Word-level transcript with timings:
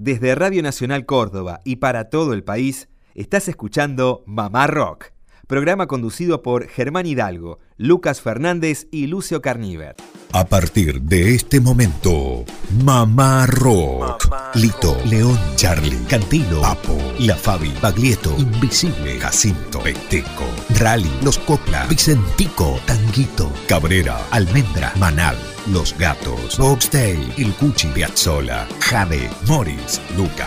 Desde 0.00 0.36
Radio 0.36 0.62
Nacional 0.62 1.06
Córdoba 1.06 1.60
y 1.64 1.76
para 1.76 2.08
todo 2.08 2.32
el 2.32 2.44
país, 2.44 2.88
estás 3.16 3.48
escuchando 3.48 4.22
Mamá 4.26 4.68
Rock, 4.68 5.06
programa 5.48 5.86
conducido 5.88 6.42
por 6.42 6.68
Germán 6.68 7.06
Hidalgo, 7.06 7.58
Lucas 7.78 8.20
Fernández 8.20 8.86
y 8.92 9.08
Lucio 9.08 9.42
Carníver. 9.42 9.96
A 10.32 10.44
partir 10.44 11.00
de 11.00 11.34
este 11.34 11.58
momento, 11.58 12.44
Mamá 12.84 13.46
Rock. 13.46 14.28
Lito, 14.54 14.96
León, 15.06 15.38
Charlie, 15.56 15.98
Cantino, 16.06 16.60
Papo, 16.60 16.96
La 17.20 17.34
Fabi, 17.34 17.72
Baglietto, 17.80 18.34
Invisible, 18.38 19.18
Jacinto, 19.18 19.80
Peteco, 19.80 20.44
Rally, 20.78 21.10
Los 21.22 21.38
Copla, 21.38 21.86
Vicentico, 21.86 22.78
Tanguito, 22.86 23.50
Cabrera, 23.66 24.18
Almendra, 24.30 24.92
Manal, 24.98 25.36
Los 25.72 25.96
Gatos, 25.98 26.58
Boxdale, 26.58 27.26
El 27.38 27.54
Cuchi, 27.54 27.88
Piazzola, 27.88 28.68
Jade, 28.80 29.30
Morris, 29.46 29.98
Luca, 30.14 30.46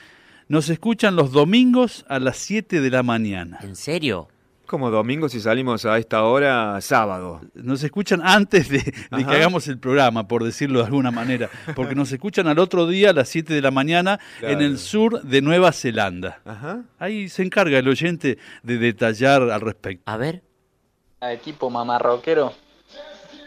nos 0.49 0.69
escuchan 0.69 1.17
los 1.17 1.33
domingos 1.33 2.05
a 2.09 2.19
las 2.19 2.37
7 2.39 2.81
de 2.81 2.91
la 2.91 3.03
mañana. 3.03 3.59
¿En 3.63 3.77
serio? 3.77 4.29
Como 4.67 4.91
domingo 4.91 5.29
si 5.29 5.41
salimos 5.41 5.85
a 5.85 5.99
esta 5.99 6.25
hora, 6.25 6.81
sábado. 6.81 7.43
Nos 7.55 7.83
escuchan 7.83 8.23
antes 8.25 8.71
de, 8.71 8.83
que 8.83 9.25
hagamos 9.25 9.69
el 9.69 9.79
programa, 9.79 10.27
por 10.27 10.45
decirlo 10.45 10.79
de 10.79 10.87
alguna 10.87 11.11
manera, 11.11 11.51
porque 11.77 11.95
nos 11.95 12.11
escuchan 12.11 12.47
al 12.47 12.59
otro 12.59 12.87
día 12.87 13.11
a 13.11 13.13
las 13.13 13.29
7 13.29 13.53
de 13.53 13.61
la 13.61 13.71
mañana 13.71 14.19
en 14.41 14.63
el 14.63 14.79
sur 14.79 15.23
de 15.23 15.43
Nueva 15.43 15.73
Zelanda. 15.73 16.41
Ahí 16.99 17.29
se 17.29 17.43
encarga 17.43 17.79
el 17.79 17.89
oyente 17.89 18.39
de 18.63 18.79
detallar 18.79 19.43
al 19.43 19.61
respecto. 19.61 20.11
A 20.11 20.17
ver. 20.17 20.43
Equipo 21.21 21.71
mamarroquero, 21.71 22.53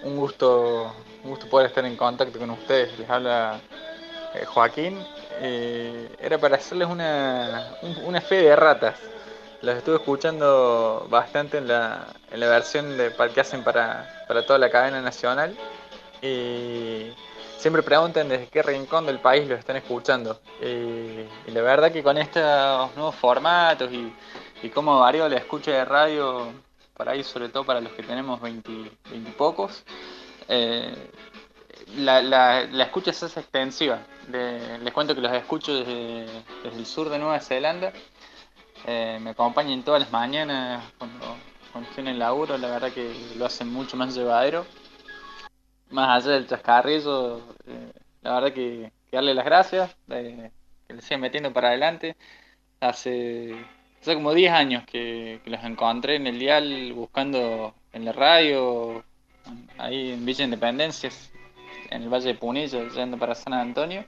un 0.04 0.16
gusto, 0.16 0.96
un 1.24 1.32
gusto 1.32 1.50
poder 1.50 1.68
estar 1.68 1.84
en 1.86 1.98
contacto 1.98 2.38
con 2.40 2.52
ustedes. 2.52 2.98
Les 3.00 3.10
habla 3.10 3.60
eh, 4.36 4.46
Joaquín 4.46 4.98
eh, 5.40 6.16
era 6.20 6.38
para 6.38 6.58
hacerles 6.58 6.88
una, 6.88 7.76
una 8.04 8.22
fe 8.22 8.42
de 8.42 8.56
ratas. 8.56 9.00
Los 9.62 9.76
estuve 9.78 9.96
escuchando 9.96 11.08
bastante 11.10 11.58
en 11.58 11.68
la, 11.68 12.08
en 12.32 12.40
la 12.40 12.48
versión 12.48 12.98
de, 12.98 13.14
que 13.34 13.42
hacen 13.42 13.64
para, 13.64 14.26
para 14.28 14.46
toda 14.46 14.60
la 14.60 14.70
cadena 14.70 15.02
nacional. 15.02 15.56
Y 16.22 17.12
siempre 17.58 17.82
preguntan 17.82 18.30
desde 18.30 18.48
qué 18.48 18.62
rincón 18.62 19.06
del 19.06 19.20
país 19.20 19.48
lo 19.48 19.56
están 19.56 19.76
escuchando. 19.78 20.40
y 20.62 21.52
la 21.52 21.62
verdad 21.62 21.92
que 21.92 22.04
con 22.04 22.18
estos 22.18 22.96
nuevos 22.96 23.16
formatos 23.16 23.92
y, 23.92 24.14
y 24.62 24.70
cómo 24.70 25.00
varió 25.00 25.28
la 25.30 25.38
escucha 25.38 25.72
de 25.72 25.86
radio, 25.86 26.52
para 26.96 27.12
ahí 27.12 27.24
sobre 27.24 27.50
todo 27.50 27.64
para 27.64 27.82
los 27.82 27.92
que 27.94 28.04
tenemos 28.04 28.42
20, 28.42 28.72
pocos, 29.38 29.84
eh, 30.48 31.12
la, 31.98 32.22
la, 32.22 32.66
la 32.66 32.84
escucha 32.84 33.12
es 33.12 33.24
extensiva 33.24 34.02
les 34.32 34.94
cuento 34.94 35.16
que 35.16 35.22
los 35.22 35.32
escucho 35.34 35.74
desde, 35.84 36.26
el 36.64 36.86
sur 36.86 37.10
de 37.10 37.20
Nueva 37.20 37.40
Zelanda. 37.40 37.92
Eh, 38.86 39.18
me 39.22 39.32
acompañan 39.32 39.84
todas 39.84 40.02
las 40.02 40.12
mañanas 40.12 40.84
cuando, 40.98 41.38
cuando 41.72 41.90
el 41.98 42.20
laburo. 42.20 42.58
La 42.58 42.70
verdad 42.70 42.92
que 42.92 43.14
lo 43.38 43.46
hacen 43.46 43.72
mucho 43.72 43.98
más 43.98 44.16
llevadero. 44.16 44.66
Más 45.92 46.24
allá 46.24 46.34
del 46.36 46.48
chascarrillo, 46.48 47.40
eh, 47.68 47.94
la 48.22 48.34
verdad 48.34 48.54
que, 48.54 48.92
darle 49.12 49.34
las 49.34 49.46
gracias, 49.46 49.96
que 50.08 50.94
le 50.94 51.02
sigan 51.02 51.22
metiendo 51.22 51.54
para 51.54 51.70
adelante. 51.70 52.16
Hace, 52.82 53.56
hace 54.02 54.14
como 54.16 54.34
10 54.34 54.52
años 54.52 54.84
que, 54.86 55.42
los 55.46 55.64
encontré 55.64 56.16
en 56.16 56.28
el 56.28 56.40
dial 56.40 56.92
buscando 56.94 57.74
en 57.94 58.04
la 58.04 58.12
radio, 58.12 59.04
ahí 59.78 60.12
en 60.12 60.26
Villa 60.26 60.44
Independencia, 60.44 61.10
en 61.90 62.04
el 62.04 62.10
Valle 62.10 62.28
de 62.28 62.36
Punilla, 62.36 62.88
yendo 62.90 63.18
para 63.18 63.36
San 63.36 63.54
Antonio. 63.54 64.06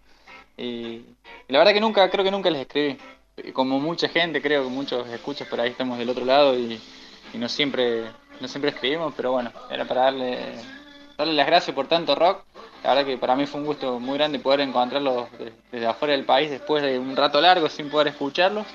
Y, 0.57 1.03
la 1.47 1.59
verdad 1.59 1.73
que 1.73 1.81
nunca, 1.81 2.09
creo 2.09 2.23
que 2.23 2.31
nunca 2.31 2.49
les 2.49 2.61
escribí. 2.61 2.97
Como 3.53 3.79
mucha 3.79 4.09
gente, 4.09 4.41
creo 4.41 4.63
que 4.63 4.69
muchos 4.69 5.07
escuchas 5.09 5.47
por 5.47 5.61
ahí 5.61 5.69
estamos 5.69 5.97
del 5.99 6.09
otro 6.09 6.25
lado 6.25 6.57
y, 6.57 6.81
no 7.35 7.47
siempre 7.49 8.05
no 8.39 8.47
siempre 8.47 8.71
escribimos, 8.71 9.13
pero 9.15 9.31
bueno, 9.31 9.51
era 9.69 9.85
para 9.85 10.03
darle, 10.03 10.37
darle 11.17 11.33
las 11.33 11.47
gracias 11.47 11.75
por 11.75 11.87
tanto 11.87 12.15
rock. 12.15 12.43
La 12.83 12.93
verdad 12.93 13.05
que 13.05 13.17
para 13.17 13.35
mí 13.35 13.45
fue 13.45 13.59
un 13.59 13.67
gusto 13.67 13.99
muy 13.99 14.17
grande 14.17 14.39
poder 14.39 14.61
encontrarlos 14.61 15.27
desde 15.71 15.87
afuera 15.87 16.13
del 16.13 16.25
país 16.25 16.49
después 16.49 16.83
de 16.83 16.99
un 16.99 17.15
rato 17.15 17.41
largo 17.41 17.69
sin 17.69 17.89
poder 17.89 18.07
escucharlos. 18.09 18.65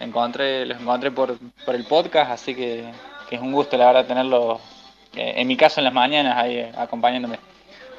Encontré, 0.00 0.66
los 0.66 0.80
encontré 0.80 1.10
por, 1.10 1.38
por 1.64 1.74
el 1.74 1.84
podcast, 1.84 2.30
así 2.30 2.54
que, 2.54 2.90
es 3.30 3.40
un 3.40 3.52
gusto 3.52 3.76
la 3.76 3.86
verdad 3.86 4.06
tenerlos, 4.06 4.60
eh, 5.14 5.34
en 5.36 5.48
mi 5.48 5.56
caso 5.56 5.80
en 5.80 5.84
las 5.84 5.94
mañanas 5.94 6.36
ahí 6.36 6.70
acompañándome. 6.76 7.38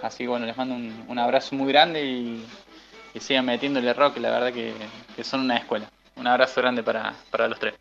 Así 0.02 0.24
que 0.24 0.28
bueno, 0.28 0.46
les 0.46 0.56
mando 0.56 0.76
un, 0.76 1.20
abrazo 1.20 1.56
muy 1.56 1.72
grande 1.72 2.06
y, 2.06 2.46
y, 3.14 3.20
sigan 3.20 3.46
metiéndole 3.46 3.94
rock, 3.94 4.18
la 4.18 4.32
verdad 4.32 4.54
que, 4.54 4.74
son 5.24 5.42
una 5.42 5.58
escuela. 5.58 5.90
Un 6.16 6.28
abrazo 6.28 6.62
grande 6.62 6.84
para, 6.84 7.14
para 7.32 7.48
los 7.48 7.60
tres. 7.60 7.74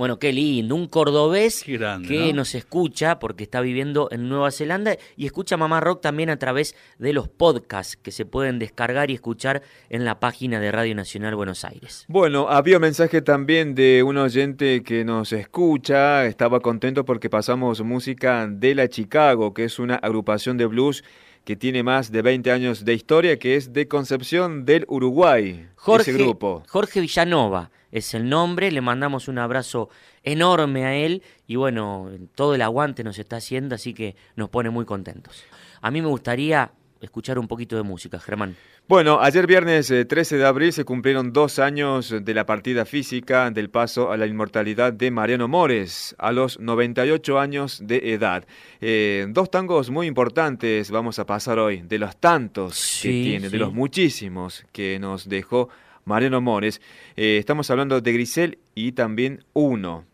Bueno, 0.00 0.18
qué 0.18 0.32
lindo, 0.32 0.76
un 0.76 0.86
cordobés 0.86 1.62
que 1.62 2.32
nos 2.32 2.54
escucha 2.54 3.18
porque 3.18 3.44
está 3.44 3.60
viviendo 3.60 4.08
en 4.10 4.30
Nueva 4.30 4.50
Zelanda 4.50 4.96
y 5.14 5.26
escucha 5.26 5.58
Mamá 5.58 5.80
Rock 5.80 6.00
también 6.00 6.30
a 6.30 6.38
través 6.38 6.74
de 6.98 7.12
los 7.12 7.28
podcasts 7.28 7.98
que 7.98 8.10
se 8.10 8.24
pueden 8.24 8.58
descargar 8.58 9.10
y 9.10 9.14
escuchar 9.14 9.60
en 9.90 10.06
la 10.06 10.18
página 10.18 10.58
de 10.58 10.72
Radio 10.72 10.94
Nacional 10.94 11.34
Buenos 11.34 11.66
Aires. 11.66 12.06
Bueno, 12.08 12.48
había 12.48 12.78
un 12.78 12.80
mensaje 12.80 13.20
también 13.20 13.74
de 13.74 14.02
un 14.02 14.16
oyente 14.16 14.82
que 14.82 15.04
nos 15.04 15.34
escucha, 15.34 16.24
estaba 16.24 16.60
contento 16.60 17.04
porque 17.04 17.28
pasamos 17.28 17.82
música 17.82 18.46
de 18.50 18.74
la 18.74 18.88
Chicago, 18.88 19.52
que 19.52 19.64
es 19.64 19.78
una 19.78 19.96
agrupación 19.96 20.56
de 20.56 20.64
blues 20.64 21.04
que 21.44 21.56
tiene 21.56 21.82
más 21.82 22.12
de 22.12 22.22
20 22.22 22.50
años 22.50 22.84
de 22.84 22.94
historia, 22.94 23.38
que 23.38 23.56
es 23.56 23.72
de 23.72 23.88
Concepción 23.88 24.64
del 24.64 24.84
Uruguay, 24.88 25.68
Jorge, 25.76 26.10
ese 26.10 26.22
grupo. 26.22 26.62
Jorge 26.68 27.00
Villanova 27.00 27.70
es 27.90 28.14
el 28.14 28.28
nombre, 28.28 28.70
le 28.70 28.80
mandamos 28.80 29.28
un 29.28 29.38
abrazo 29.38 29.88
enorme 30.22 30.84
a 30.84 30.94
él 30.94 31.22
y 31.46 31.56
bueno, 31.56 32.10
todo 32.34 32.54
el 32.54 32.62
aguante 32.62 33.04
nos 33.04 33.18
está 33.18 33.36
haciendo, 33.36 33.74
así 33.74 33.94
que 33.94 34.16
nos 34.36 34.48
pone 34.50 34.70
muy 34.70 34.84
contentos. 34.84 35.44
A 35.80 35.90
mí 35.90 36.02
me 36.02 36.08
gustaría 36.08 36.72
escuchar 37.00 37.38
un 37.38 37.48
poquito 37.48 37.76
de 37.76 37.82
música, 37.82 38.18
Germán. 38.18 38.56
Bueno, 38.88 39.20
ayer 39.20 39.46
viernes 39.46 39.88
13 39.88 40.34
eh, 40.34 40.38
de 40.38 40.46
abril 40.46 40.72
se 40.72 40.84
cumplieron 40.84 41.32
dos 41.32 41.58
años 41.58 42.14
de 42.22 42.34
la 42.34 42.46
partida 42.46 42.84
física 42.84 43.50
del 43.50 43.70
paso 43.70 44.12
a 44.12 44.16
la 44.16 44.26
inmortalidad 44.26 44.92
de 44.92 45.10
Mariano 45.10 45.48
Mores 45.48 46.14
a 46.18 46.32
los 46.32 46.58
98 46.58 47.38
años 47.38 47.80
de 47.84 48.12
edad. 48.12 48.44
Eh, 48.80 49.26
dos 49.30 49.50
tangos 49.50 49.90
muy 49.90 50.06
importantes 50.06 50.90
vamos 50.90 51.18
a 51.18 51.26
pasar 51.26 51.58
hoy, 51.58 51.82
de 51.82 51.98
los 51.98 52.16
tantos 52.16 53.00
que 53.02 53.08
tiene, 53.08 53.48
de 53.48 53.58
los 53.58 53.72
muchísimos 53.72 54.64
que 54.72 54.98
nos 54.98 55.28
dejó 55.28 55.68
Mariano 56.10 56.40
Mores. 56.40 56.80
Eh, 57.16 57.38
estamos 57.38 57.70
hablando 57.70 58.00
de 58.00 58.12
Grisel 58.12 58.58
y 58.74 58.92
también 58.92 59.44
Uno. 59.52 60.04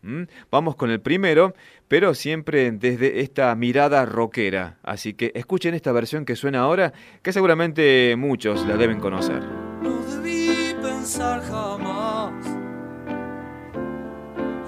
Vamos 0.51 0.75
con 0.75 0.91
el 0.91 1.01
primero, 1.01 1.55
pero 1.87 2.13
siempre 2.13 2.71
desde 2.71 3.21
esta 3.21 3.53
mirada 3.55 4.05
rockera. 4.05 4.77
Así 4.83 5.15
que 5.15 5.31
escuchen 5.33 5.73
esta 5.73 5.91
versión 5.91 6.23
que 6.23 6.35
suena 6.35 6.59
ahora, 6.59 6.93
que 7.23 7.33
seguramente 7.33 8.15
muchos 8.15 8.65
la 8.67 8.77
deben 8.77 8.99
conocer. 8.99 9.41
No 9.81 9.97
debí 10.05 10.75
pensar 10.81 11.41
jamás 11.41 12.45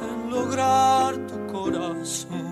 en 0.02 0.30
lograr 0.32 1.16
tu 1.28 1.46
corazón. 1.46 2.49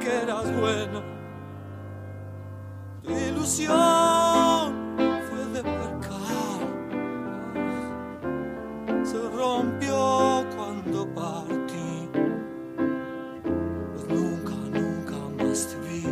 Que 0.00 0.22
eras 0.22 0.54
bueno. 0.60 1.02
Tu 3.02 3.10
ilusión 3.10 3.74
fue 5.28 5.44
de 5.52 5.62
percar. 5.62 6.58
Se 9.04 9.18
rompió 9.30 10.44
cuando 10.56 11.06
partí. 11.14 12.08
Pues 13.92 14.08
nunca, 14.08 14.54
nunca 14.78 15.16
más 15.38 15.68
te 15.68 15.76
vi. 15.88 16.04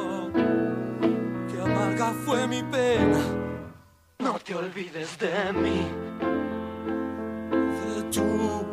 Oh, 0.00 0.30
qué 1.48 1.60
amarga 1.60 2.12
fue 2.24 2.46
mi 2.46 2.62
pena. 2.62 3.20
No 4.18 4.38
te 4.38 4.54
olvides 4.54 5.18
de 5.18 5.52
mí. 5.52 5.86
De 7.94 8.02
tu 8.10 8.68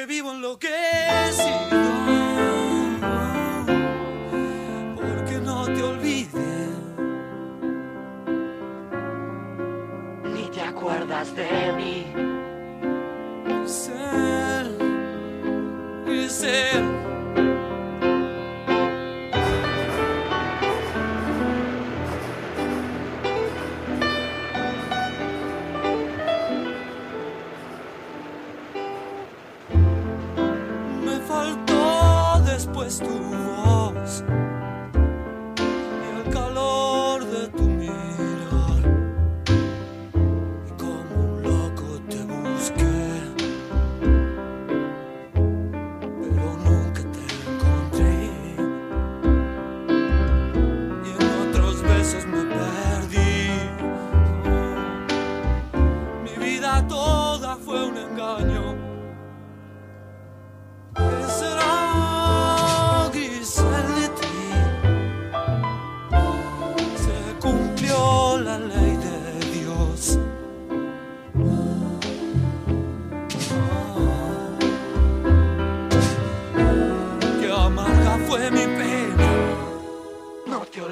que 0.00 0.06
vivo 0.06 0.32
enloquecido. 0.32 0.78
Porque 4.96 5.38
no 5.44 5.66
te 5.66 5.82
olvides. 5.82 6.70
Ni 10.24 10.44
te 10.54 10.62
acuerdas 10.62 11.34
de 11.36 11.72
mí. 11.76 12.30
Grisel, 78.30 79.10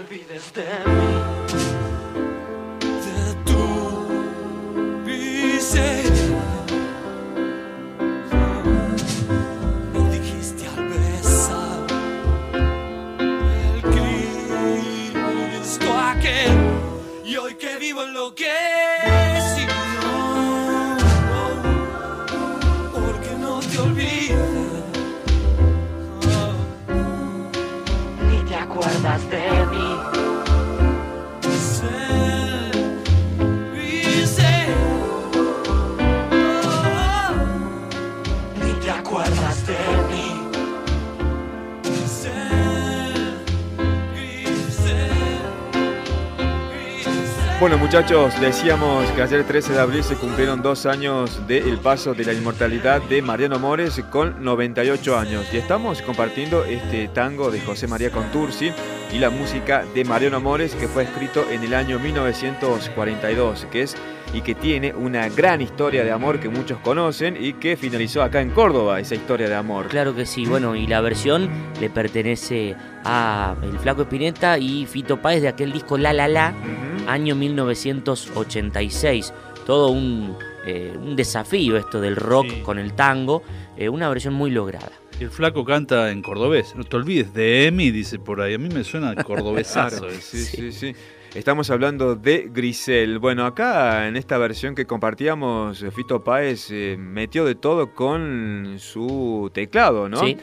Grisel. 0.09 1.78
Bueno 47.61 47.77
muchachos, 47.77 48.41
decíamos 48.41 49.11
que 49.11 49.23
ayer 49.23 49.43
13 49.43 49.73
de 49.73 49.81
abril 49.81 50.05
se 50.05 50.15
cumplieron 50.15 50.63
dos 50.63 50.87
años 50.87 51.45
del 51.49 51.77
paso 51.79 52.15
de 52.15 52.25
la 52.25 52.33
inmortalidad 52.33 53.03
de 53.03 53.21
Mariano 53.21 53.59
Mores 53.59 54.01
con 54.11 54.45
98 54.45 55.19
años 55.19 55.45
y 55.53 55.57
estamos 55.57 56.01
compartiendo 56.01 56.65
este 56.65 57.09
tango 57.09 57.51
de 57.51 57.61
José 57.61 57.89
María 57.89 58.13
Contursi 58.13 58.71
y 59.13 59.19
la 59.19 59.31
música 59.31 59.85
de 59.93 60.05
Mariano 60.05 60.41
Mores 60.41 60.77
que 60.77 60.87
fue 60.87 61.03
escrito 61.03 61.51
en 61.51 61.65
el 61.65 61.75
año 61.75 61.99
1942, 61.99 63.67
que 63.73 63.83
es 63.83 63.97
y 64.33 64.43
que 64.43 64.55
tiene 64.55 64.95
una 64.95 65.29
gran 65.29 65.61
historia 65.61 66.05
de 66.05 66.13
amor 66.13 66.39
que 66.39 66.49
muchos 66.49 66.79
conocen 66.79 67.37
y 67.41 67.55
que 67.55 67.77
finalizó 67.77 68.23
acá 68.23 68.41
en 68.41 68.51
Córdoba 68.51 69.01
esa 69.01 69.17
historia 69.17 69.49
de 69.49 69.57
amor. 69.57 69.89
Claro 69.89 70.15
que 70.15 70.27
sí, 70.27 70.47
bueno, 70.47 70.77
y 70.77 70.87
la 70.87 71.01
versión 71.01 71.49
le 71.81 71.91
pertenece 71.91 72.77
a 73.05 73.57
El 73.63 73.81
Flaco 73.81 74.03
Espineta 74.03 74.59
y 74.59 74.87
Fito 74.87 75.21
Páez 75.21 75.43
de 75.43 75.49
aquel 75.49 75.73
disco 75.73 75.99
La 75.99 76.13
La 76.13 76.29
La 76.29 76.55
año 77.09 77.35
1986. 77.35 79.33
Todo 79.67 79.89
un 79.89 80.37
eh, 80.71 80.93
un 81.01 81.17
desafío 81.17 81.79
esto 81.79 81.99
del 81.99 82.15
rock 82.15 82.61
con 82.61 82.79
el 82.79 82.93
tango, 82.93 83.43
eh, 83.79 83.89
una 83.89 84.07
versión 84.11 84.35
muy 84.35 84.51
lograda. 84.51 84.93
El 85.19 85.31
flaco 85.31 85.65
canta 85.65 86.11
en 86.11 86.21
cordobés, 86.21 86.77
no 86.77 86.85
te 86.85 86.95
olvides, 86.97 87.33
de 87.33 87.69
Emi, 87.69 87.91
dice 87.91 88.19
por 88.19 88.43
ahí, 88.43 88.53
a 88.53 88.59
mí 88.59 88.69
me 88.69 88.85
suena 88.85 89.15
cordobesazo. 89.25 90.11
sí, 90.21 90.45
sí, 90.45 90.73
sí. 90.73 90.95
Estamos 91.35 91.71
hablando 91.71 92.17
de 92.17 92.51
Grisel. 92.53 93.19
Bueno, 93.19 93.47
acá 93.47 94.09
en 94.09 94.17
esta 94.17 94.37
versión 94.37 94.75
que 94.75 94.87
compartíamos, 94.87 95.85
Fito 95.95 96.23
Páez 96.23 96.71
metió 96.99 97.47
de 97.47 97.55
todo 97.55 97.95
con 97.95 98.77
su 98.79 99.51
teclado, 99.55 100.09
¿no? 100.11 100.21
Sí. 100.21 100.37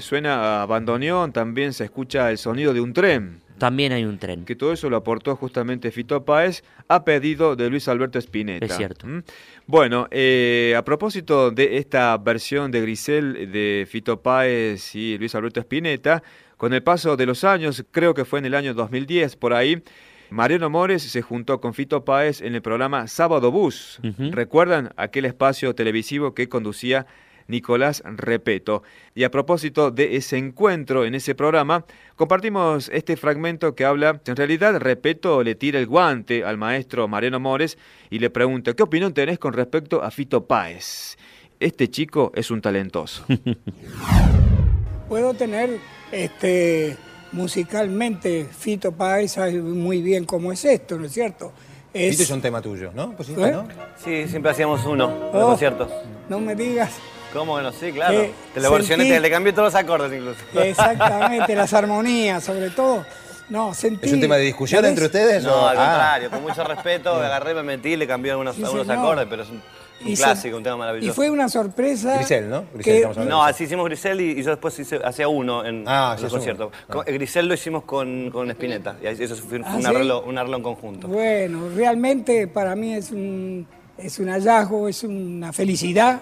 suena 0.00 0.62
a 0.62 0.66
bandoneón, 0.66 1.32
también 1.32 1.74
se 1.74 1.84
escucha 1.84 2.30
el 2.30 2.38
sonido 2.38 2.72
de 2.72 2.80
un 2.80 2.94
tren. 2.94 3.43
También 3.58 3.92
hay 3.92 4.04
un 4.04 4.18
tren. 4.18 4.44
Que 4.44 4.56
todo 4.56 4.72
eso 4.72 4.90
lo 4.90 4.96
aportó 4.96 5.36
justamente 5.36 5.90
Fito 5.90 6.24
Páez 6.24 6.64
a 6.88 7.04
pedido 7.04 7.56
de 7.56 7.70
Luis 7.70 7.88
Alberto 7.88 8.18
Spinetta. 8.18 8.66
Es 8.66 8.76
cierto. 8.76 9.06
¿Mm? 9.06 9.22
Bueno, 9.66 10.08
eh, 10.10 10.74
a 10.76 10.84
propósito 10.84 11.50
de 11.50 11.78
esta 11.78 12.16
versión 12.18 12.70
de 12.70 12.80
Grisel 12.80 13.52
de 13.52 13.86
Fito 13.88 14.20
Páez 14.20 14.94
y 14.94 15.16
Luis 15.18 15.34
Alberto 15.34 15.60
Spinetta, 15.60 16.22
con 16.56 16.72
el 16.72 16.82
paso 16.82 17.16
de 17.16 17.26
los 17.26 17.44
años, 17.44 17.84
creo 17.90 18.14
que 18.14 18.24
fue 18.24 18.40
en 18.40 18.46
el 18.46 18.54
año 18.54 18.74
2010 18.74 19.36
por 19.36 19.54
ahí, 19.54 19.82
Mariano 20.30 20.68
Mores 20.68 21.02
se 21.02 21.22
juntó 21.22 21.60
con 21.60 21.74
Fito 21.74 22.04
Páez 22.04 22.40
en 22.40 22.54
el 22.54 22.62
programa 22.62 23.06
Sábado 23.06 23.52
Bus. 23.52 24.00
¿Recuerdan 24.18 24.92
aquel 24.96 25.26
espacio 25.26 25.74
televisivo 25.74 26.34
que 26.34 26.48
conducía 26.48 27.06
Nicolás 27.48 28.02
Repeto. 28.04 28.82
Y 29.14 29.24
a 29.24 29.30
propósito 29.30 29.90
de 29.90 30.16
ese 30.16 30.36
encuentro 30.36 31.04
en 31.04 31.14
ese 31.14 31.34
programa, 31.34 31.84
compartimos 32.16 32.88
este 32.92 33.16
fragmento 33.16 33.74
que 33.74 33.84
habla, 33.84 34.20
en 34.26 34.36
realidad 34.36 34.78
Repeto 34.78 35.42
le 35.42 35.54
tira 35.54 35.78
el 35.78 35.86
guante 35.86 36.44
al 36.44 36.58
maestro 36.58 37.08
Mariano 37.08 37.40
Mores 37.40 37.78
y 38.10 38.18
le 38.18 38.30
pregunta, 38.30 38.74
¿qué 38.74 38.82
opinión 38.82 39.14
tenés 39.14 39.38
con 39.38 39.52
respecto 39.52 40.02
a 40.02 40.10
Fito 40.10 40.46
Páez? 40.46 41.16
Este 41.60 41.88
chico 41.88 42.32
es 42.34 42.50
un 42.50 42.60
talentoso. 42.60 43.24
Puedo 45.08 45.34
tener 45.34 45.78
este 46.10 46.96
musicalmente 47.32 48.44
Fito 48.44 48.92
Páez 48.92 49.32
sabe 49.32 49.60
muy 49.60 50.02
bien 50.02 50.24
cómo 50.24 50.52
es 50.52 50.64
esto, 50.64 50.98
¿no 50.98 51.06
es 51.06 51.12
cierto? 51.12 51.52
Es... 51.92 52.12
Fito 52.12 52.22
es 52.22 52.30
un 52.30 52.40
tema 52.40 52.60
tuyo, 52.60 52.90
¿no? 52.94 53.14
¿Eh? 53.38 53.56
Sí, 53.96 54.28
siempre 54.28 54.50
hacíamos 54.50 54.84
uno, 54.84 55.30
en 55.32 55.38
los 55.38 55.48
conciertos. 55.48 55.90
No 56.28 56.40
me 56.40 56.54
digas. 56.54 56.92
¿Cómo 57.34 57.56
que 57.56 57.62
no? 57.64 57.72
Sí, 57.72 57.92
claro. 57.92 58.26
te 58.54 58.60
lo 58.60 58.70
versioné, 58.70 59.08
te, 59.08 59.20
le 59.20 59.30
cambié 59.30 59.52
todos 59.52 59.74
los 59.74 59.74
acordes 59.74 60.12
incluso. 60.12 60.40
Exactamente, 60.54 61.54
las 61.54 61.72
armonías 61.74 62.42
sobre 62.42 62.70
todo. 62.70 63.04
No, 63.48 63.74
sentí, 63.74 64.06
¿Es 64.06 64.12
un 64.12 64.20
tema 64.20 64.36
de 64.36 64.44
discusión 64.44 64.84
entre 64.84 65.06
ustedes? 65.06 65.42
No, 65.42 65.66
al 65.66 65.76
ah. 65.76 65.84
contrario, 65.84 66.30
con 66.30 66.42
mucho 66.42 66.64
respeto, 66.64 67.14
agarré, 67.14 67.54
me 67.54 67.62
metí, 67.62 67.96
le 67.96 68.06
cambié 68.06 68.30
algunos, 68.30 68.56
algunos 68.56 68.88
acordes, 68.88 69.26
pero 69.28 69.42
es 69.42 69.50
un, 69.50 70.14
clásico, 70.14 70.56
un 70.56 70.62
tema 70.62 70.76
maravilloso. 70.76 71.12
Y 71.12 71.14
fue 71.14 71.28
una 71.28 71.48
sorpresa. 71.50 72.16
Grisel, 72.16 72.48
¿no? 72.48 72.64
Grisel, 72.72 73.28
no, 73.28 73.44
así 73.44 73.64
hicimos 73.64 73.84
Grisel 73.84 74.20
y, 74.20 74.42
yo 74.42 74.50
después 74.50 74.78
hice, 74.78 74.98
hacía 75.04 75.28
uno 75.28 75.64
en, 75.64 75.84
ah, 75.86 76.16
el 76.18 76.28
concierto. 76.28 76.70
Ah. 76.88 77.02
Grisel 77.04 77.46
lo 77.46 77.54
hicimos 77.54 77.82
con, 77.84 78.30
con 78.30 78.50
Spinetta, 78.50 78.96
y 79.02 79.06
eso 79.06 79.36
fue 79.36 79.58
un, 79.58 79.64
¿Ah, 79.64 79.90
arreglo, 79.90 80.22
un 80.22 80.38
arreglo 80.38 80.56
en 80.56 80.62
conjunto. 80.62 81.08
Bueno, 81.08 81.68
realmente 81.74 82.46
para 82.46 82.74
mí 82.74 82.94
es 82.94 83.10
un, 83.10 83.66
es 83.98 84.18
un 84.20 84.28
hallazgo, 84.28 84.88
es 84.88 85.02
una 85.04 85.52
felicidad 85.52 86.20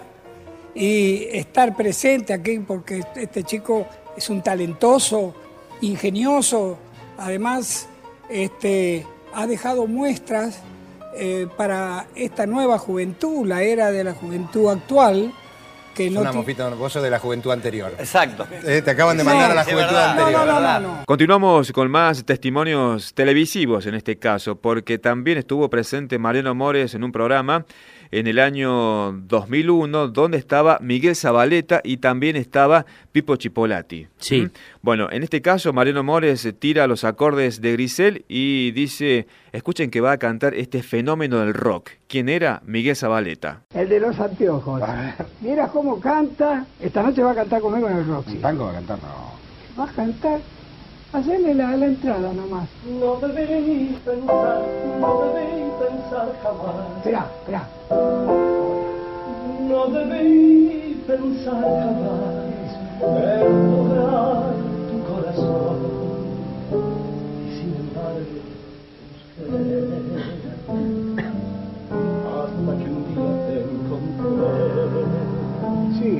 y 0.75 1.27
estar 1.31 1.75
presente 1.75 2.33
aquí 2.33 2.59
porque 2.59 3.03
este 3.15 3.43
chico 3.43 3.87
es 4.17 4.29
un 4.29 4.41
talentoso, 4.41 5.33
ingenioso, 5.81 6.77
además 7.17 7.87
este, 8.29 9.05
ha 9.33 9.47
dejado 9.47 9.87
muestras 9.87 10.61
eh, 11.15 11.47
para 11.57 12.07
esta 12.15 12.45
nueva 12.45 12.77
juventud, 12.77 13.45
la 13.45 13.63
era 13.63 13.91
de 13.91 14.03
la 14.03 14.13
juventud 14.13 14.69
actual. 14.69 15.31
Que 15.93 16.09
no 16.09 16.23
vos 16.75 16.91
sos 16.91 17.03
de 17.03 17.09
la 17.11 17.19
juventud 17.19 17.51
anterior. 17.51 17.93
Exacto. 17.99 18.47
Eh, 18.65 18.81
te 18.83 18.89
acaban 18.89 19.15
de 19.15 19.23
mandar 19.23 19.51
a 19.51 19.53
la 19.53 19.63
juventud 19.63 19.95
anterior. 19.95 21.03
Continuamos 21.05 21.71
con 21.71 21.91
más 21.91 22.25
testimonios 22.25 23.13
televisivos 23.13 23.85
en 23.85 23.93
este 23.93 24.17
caso, 24.17 24.55
porque 24.55 24.97
también 24.97 25.37
estuvo 25.37 25.69
presente 25.69 26.17
Mariano 26.17 26.55
Mores 26.55 26.95
en 26.95 27.03
un 27.03 27.11
programa 27.11 27.67
en 28.13 28.27
el 28.27 28.37
año 28.37 29.11
2001, 29.11 30.09
donde 30.09 30.37
estaba 30.37 30.77
Miguel 30.81 31.15
Zabaleta 31.15 31.81
y 31.83 31.97
también 31.97 32.35
estaba 32.35 32.85
Pipo 33.11 33.35
Chipolati. 33.35 34.07
Sí. 34.17 34.41
¿Mm? 34.43 34.49
Bueno, 34.81 35.07
en 35.11 35.23
este 35.23 35.41
caso 35.41 35.73
Mariano 35.73 36.03
Mores 36.03 36.47
tira 36.59 36.85
los 36.85 37.03
acordes 37.03 37.59
de 37.59 37.71
Grisel 37.71 38.23
y 38.27 38.71
dice, 38.71 39.27
escuchen 39.51 39.89
que 39.89 39.99
va 39.99 40.11
a 40.11 40.17
cantar 40.17 40.53
este 40.53 40.83
fenómeno 40.83 41.39
del 41.39 41.55
rock. 41.55 41.89
¿Quién 42.07 42.29
era? 42.29 42.61
Miguel 42.65 42.95
Zabaleta. 42.95 43.61
El 43.73 43.89
de 43.89 43.99
los 43.99 44.19
anteojos. 44.19 44.81
Mira 45.41 45.67
cómo 45.69 45.99
canta. 45.99 46.67
Esta 46.79 47.01
noche 47.01 47.23
va 47.23 47.31
a 47.31 47.35
cantar 47.35 47.61
conmigo 47.61 47.89
en 47.89 47.97
el 47.97 48.05
rock. 48.05 48.27
¿Un 48.27 48.41
tango 48.41 48.65
va 48.65 48.71
a 48.71 48.73
cantar? 48.75 48.99
No. 49.01 49.33
Va 49.79 49.89
a 49.89 49.93
cantar 49.93 50.39
Haceme 51.13 51.53
la, 51.53 51.77
la 51.77 51.85
entrada 51.85 52.33
nomás. 52.33 52.67
No 52.99 53.17
debéis 53.17 53.99
pensar, 53.99 54.61
no 54.99 55.21
debéis 55.25 55.71
pensar 55.79 56.27
jamás. 56.41 56.75
Espera, 56.97 57.27
espera. 57.39 57.69
No 59.69 59.85
debéis 59.89 60.97
pensar 61.05 61.61
jamás 61.61 62.33
en 62.99 63.71
lograr 63.71 64.53
tu 64.89 64.97
corazón. 65.13 65.77
Y 67.45 67.47
sin 67.59 67.71
embargo, 67.77 68.35
hasta 72.33 72.71
que 72.79 72.87
un 72.89 73.03
día 73.13 73.31
te 73.45 73.55
encontré. 73.69 74.49
Sí. 75.99 76.13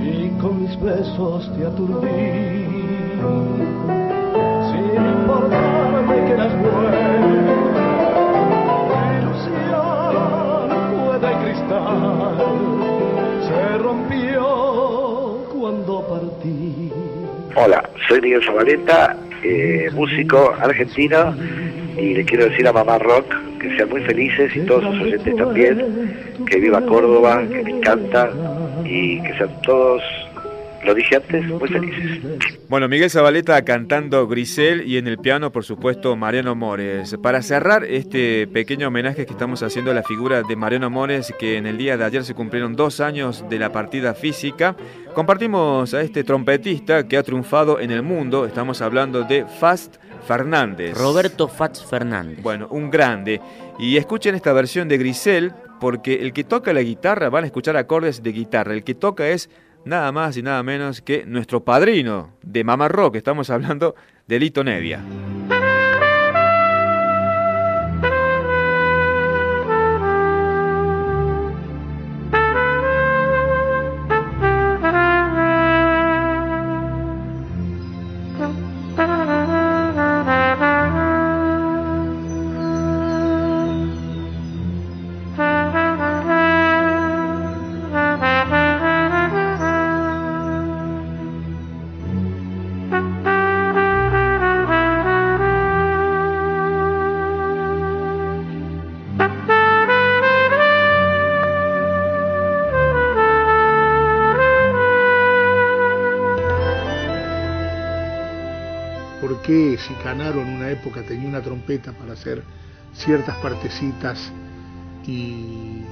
Y 0.00 0.40
con 0.40 0.52
mis 0.62 0.74
besos 0.80 1.50
te 1.56 1.66
aturdí 1.66 2.68
Hola, 17.54 17.88
soy 18.08 18.20
Miguel 18.20 18.44
Zabaleta, 18.44 19.16
eh, 19.42 19.90
músico 19.92 20.54
argentino, 20.60 21.34
y 21.96 22.14
le 22.14 22.24
quiero 22.24 22.48
decir 22.48 22.66
a 22.68 22.72
Mamá 22.72 22.98
Rock 22.98 23.34
que 23.60 23.76
sean 23.76 23.88
muy 23.88 24.00
felices 24.02 24.54
y 24.54 24.60
todos 24.60 24.84
sus 24.84 25.02
oyentes 25.02 25.36
también, 25.36 26.16
que 26.46 26.60
viva 26.60 26.80
Córdoba, 26.82 27.42
que 27.48 27.62
me 27.62 27.70
encanta 27.70 28.30
y 28.84 29.20
que 29.22 29.34
sean 29.34 29.50
todos 29.62 30.02
lo 30.84 30.94
dije 30.94 31.16
antes, 31.16 31.44
muy 31.46 31.68
felices. 31.68 32.58
Bueno, 32.68 32.88
Miguel 32.88 33.10
Zabaleta 33.10 33.62
cantando 33.62 34.26
Grisel 34.28 34.86
y 34.86 34.96
en 34.96 35.06
el 35.06 35.18
piano, 35.18 35.50
por 35.52 35.64
supuesto, 35.64 36.16
Mariano 36.16 36.54
Mores. 36.54 37.16
Para 37.22 37.42
cerrar 37.42 37.84
este 37.84 38.46
pequeño 38.46 38.88
homenaje 38.88 39.26
que 39.26 39.32
estamos 39.32 39.62
haciendo 39.62 39.90
a 39.90 39.94
la 39.94 40.02
figura 40.02 40.42
de 40.42 40.56
Mariano 40.56 40.90
Mores, 40.90 41.34
que 41.38 41.56
en 41.56 41.66
el 41.66 41.78
día 41.78 41.96
de 41.96 42.04
ayer 42.04 42.24
se 42.24 42.34
cumplieron 42.34 42.76
dos 42.76 43.00
años 43.00 43.44
de 43.48 43.58
la 43.58 43.72
partida 43.72 44.14
física, 44.14 44.76
compartimos 45.14 45.94
a 45.94 46.02
este 46.02 46.24
trompetista 46.24 47.06
que 47.08 47.16
ha 47.16 47.22
triunfado 47.22 47.80
en 47.80 47.90
el 47.90 48.02
mundo. 48.02 48.46
Estamos 48.46 48.80
hablando 48.82 49.24
de 49.24 49.44
Fast 49.46 49.96
Fernández. 50.26 50.96
Roberto 50.96 51.48
Fats 51.48 51.84
Fernández. 51.84 52.42
Bueno, 52.42 52.68
un 52.70 52.90
grande. 52.90 53.40
Y 53.78 53.96
escuchen 53.96 54.34
esta 54.34 54.52
versión 54.52 54.88
de 54.88 54.98
Grisel, 54.98 55.52
porque 55.80 56.14
el 56.16 56.32
que 56.32 56.44
toca 56.44 56.72
la 56.72 56.82
guitarra 56.82 57.30
van 57.30 57.44
a 57.44 57.46
escuchar 57.46 57.76
acordes 57.76 58.22
de 58.22 58.32
guitarra. 58.32 58.74
El 58.74 58.84
que 58.84 58.94
toca 58.94 59.28
es 59.28 59.48
nada 59.84 60.12
más 60.12 60.36
y 60.36 60.42
nada 60.42 60.62
menos 60.62 61.00
que 61.00 61.24
nuestro 61.26 61.64
padrino 61.64 62.32
de 62.42 62.64
Mamá 62.64 62.88
Rock. 62.88 63.16
Estamos 63.16 63.50
hablando 63.50 63.94
de 64.26 64.38
Lito 64.38 64.64
Nevia. 64.64 65.00
Trompeta 111.48 111.92
para 111.92 112.12
hacer 112.12 112.42
ciertas 112.92 113.36
partecitas 113.36 114.30
y 115.06 115.84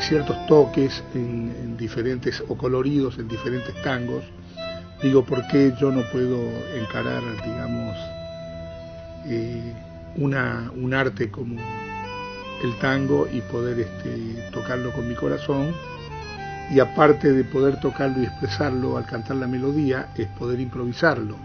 ciertos 0.00 0.36
toques 0.46 1.02
en, 1.14 1.76
diferentes 1.76 2.42
o 2.48 2.56
coloridos 2.56 3.18
en 3.18 3.28
diferentes 3.28 3.74
tangos. 3.82 4.24
Digo, 5.02 5.24
¿por 5.24 5.46
qué 5.48 5.72
yo 5.80 5.90
no 5.92 6.02
puedo 6.10 6.38
encarar, 6.74 7.22
digamos, 7.44 7.96
eh, 9.26 9.72
una, 10.16 10.70
un 10.74 10.94
arte 10.94 11.30
como 11.30 11.60
el 12.64 12.78
tango 12.78 13.28
y 13.30 13.40
poder 13.42 13.80
este, 13.80 14.50
tocarlo 14.52 14.92
con 14.92 15.08
mi 15.08 15.14
corazón? 15.14 15.72
Y 16.70 16.80
aparte 16.80 17.32
de 17.32 17.44
poder 17.44 17.78
tocarlo 17.80 18.22
y 18.22 18.24
expresarlo 18.24 18.96
al 18.96 19.06
cantar 19.06 19.36
la 19.36 19.46
melodía, 19.46 20.08
es 20.16 20.26
poder 20.38 20.58
improvisarlo. 20.60 21.36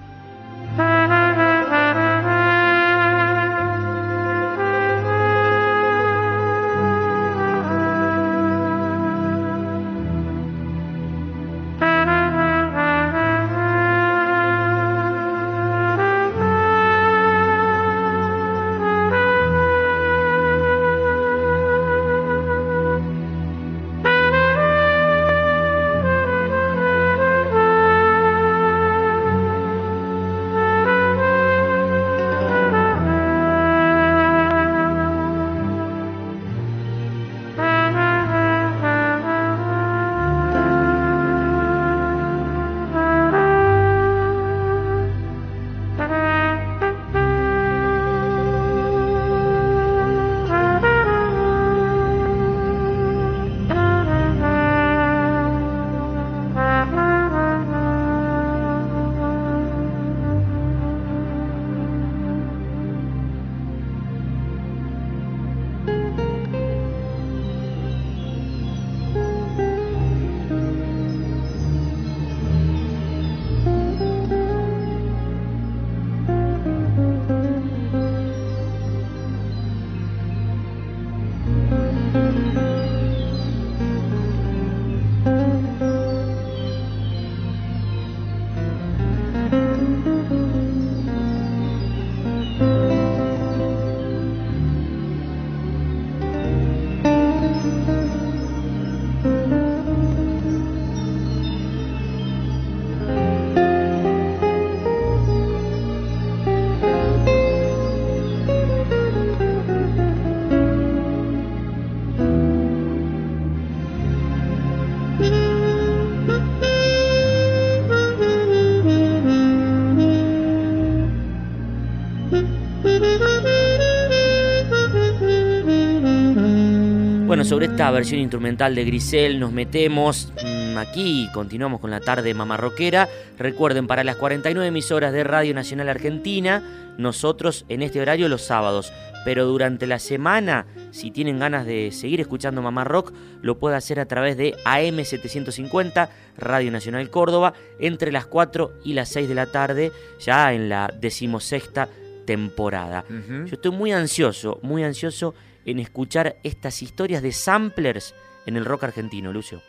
Sobre 127.43 127.65
esta 127.65 127.89
versión 127.89 128.19
instrumental 128.19 128.75
de 128.75 128.85
Grisel 128.85 129.39
nos 129.39 129.51
metemos 129.51 130.31
mm, 130.43 130.77
aquí 130.77 131.23
y 131.23 131.31
continuamos 131.31 131.79
con 131.79 131.89
la 131.89 131.99
tarde 131.99 132.33
mamarroquera. 132.35 133.09
Recuerden, 133.39 133.87
para 133.87 134.03
las 134.03 134.15
49 134.17 134.67
emisoras 134.67 135.11
de 135.11 135.23
Radio 135.23 135.53
Nacional 135.55 135.89
Argentina, 135.89 136.61
nosotros 136.99 137.65
en 137.67 137.81
este 137.81 137.99
horario 137.99 138.29
los 138.29 138.43
sábados. 138.43 138.93
Pero 139.25 139.45
durante 139.45 139.87
la 139.87 139.97
semana, 139.97 140.67
si 140.91 141.09
tienen 141.09 141.39
ganas 141.39 141.65
de 141.65 141.91
seguir 141.91 142.21
escuchando 142.21 142.61
Mamá 142.61 142.83
Rock, 142.83 143.11
lo 143.41 143.57
puede 143.57 143.75
hacer 143.75 143.99
a 143.99 144.05
través 144.05 144.37
de 144.37 144.53
AM750, 144.65 146.09
Radio 146.37 146.71
Nacional 146.71 147.09
Córdoba, 147.09 147.53
entre 147.79 148.11
las 148.11 148.27
4 148.27 148.71
y 148.83 148.93
las 148.93 149.09
6 149.09 149.27
de 149.27 149.35
la 149.35 149.47
tarde, 149.47 149.91
ya 150.19 150.53
en 150.53 150.69
la 150.69 150.93
decimosexta 150.99 151.89
temporada. 152.25 153.03
Yo 153.09 153.53
estoy 153.53 153.71
muy 153.71 153.91
ansioso, 153.91 154.59
muy 154.61 154.83
ansioso 154.83 155.33
en 155.65 155.79
escuchar 155.79 156.37
estas 156.43 156.81
historias 156.81 157.21
de 157.21 157.31
samplers 157.31 158.13
en 158.45 158.57
el 158.57 158.65
rock 158.65 158.85
argentino, 158.85 159.31
Lucio? 159.33 159.61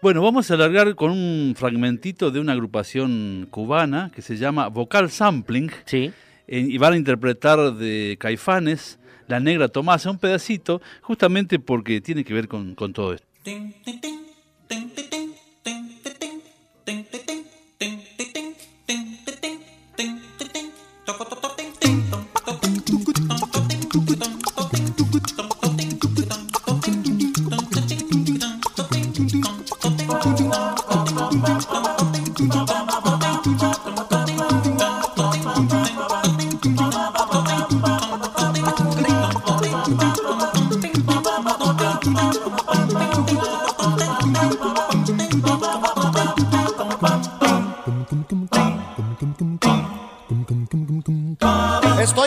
Bueno, 0.00 0.22
vamos 0.22 0.50
a 0.50 0.54
alargar 0.54 0.94
con 0.94 1.10
un 1.10 1.54
fragmentito 1.56 2.30
de 2.30 2.38
una 2.38 2.52
agrupación 2.52 3.48
cubana 3.50 4.12
que 4.14 4.22
se 4.22 4.36
llama 4.36 4.68
Vocal 4.68 5.10
Sampling. 5.10 5.70
Sí. 5.86 6.12
Eh, 6.46 6.60
y 6.60 6.78
van 6.78 6.92
a 6.92 6.96
interpretar 6.96 7.74
de 7.74 8.16
Caifanes, 8.20 9.00
La 9.26 9.40
Negra 9.40 9.68
Tomasa, 9.68 10.10
un 10.10 10.18
pedacito, 10.18 10.80
justamente 11.02 11.58
porque 11.58 12.00
tiene 12.00 12.24
que 12.24 12.32
ver 12.32 12.46
con, 12.46 12.74
con 12.76 12.92
todo 12.92 13.12
esto. 13.12 13.26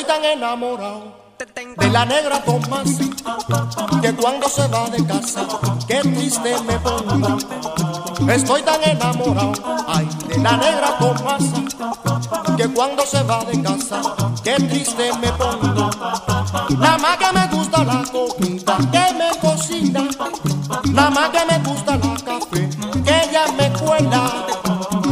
Estoy 0.01 0.15
tan 0.15 0.25
enamorado 0.25 1.13
de 1.77 1.89
la 1.91 2.05
negra 2.05 2.43
Tomás 2.43 2.89
que 4.01 4.13
cuando 4.15 4.49
se 4.49 4.67
va 4.67 4.89
de 4.89 5.05
casa, 5.05 5.45
qué 5.87 5.99
triste 5.99 6.55
me 6.65 6.79
pongo. 6.79 7.37
Estoy 8.27 8.63
tan 8.63 8.83
enamorado, 8.83 9.51
ay, 9.87 10.09
de 10.27 10.39
la 10.39 10.57
negra 10.57 10.97
Tomás 10.97 11.43
que 12.57 12.67
cuando 12.69 13.05
se 13.05 13.21
va 13.21 13.45
de 13.45 13.61
casa, 13.61 14.01
qué 14.43 14.55
triste 14.55 15.11
me 15.21 15.31
pongo. 15.33 15.91
Nada 16.79 16.97
más 16.97 17.17
que 17.17 17.31
me 17.31 17.47
gusta 17.55 17.83
la 17.83 18.03
comida 18.11 18.77
que 18.91 19.13
me 19.13 19.39
cocina, 19.39 20.07
nada 20.93 21.11
más 21.11 21.29
que 21.29 21.45
me 21.45 21.59
gusta 21.59 21.97
la 21.97 22.15
café 22.25 22.69
que 23.05 23.29
ella 23.29 23.45
me 23.55 23.71
cuela, 23.73 24.47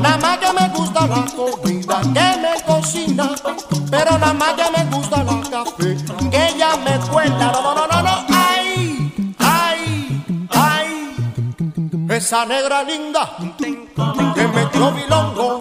nada 0.01 0.17
más 0.17 0.37
que 0.39 0.51
me 0.51 0.67
gusta 0.69 1.05
la 1.05 1.25
comida 1.35 2.01
que 2.01 2.39
me 2.41 2.68
cocina, 2.89 3.29
pero 3.91 4.17
nada 4.17 4.33
más 4.33 4.53
que 4.53 4.63
me 4.75 4.83
gusta 4.95 5.23
la 5.23 5.41
café 5.49 5.97
que 6.31 6.47
ella 6.47 6.75
me 6.77 6.99
cuela. 7.07 7.51
No, 7.51 7.61
no, 7.61 7.75
no, 7.75 7.87
no, 7.87 8.01
no, 8.01 8.25
ay, 8.29 9.35
ay, 9.37 10.23
ay, 10.49 10.87
esa 12.09 12.45
negra 12.45 12.83
linda 12.83 13.35
que 13.57 14.47
me 14.47 14.65
dio 14.73 14.91
bilongo, 14.91 15.59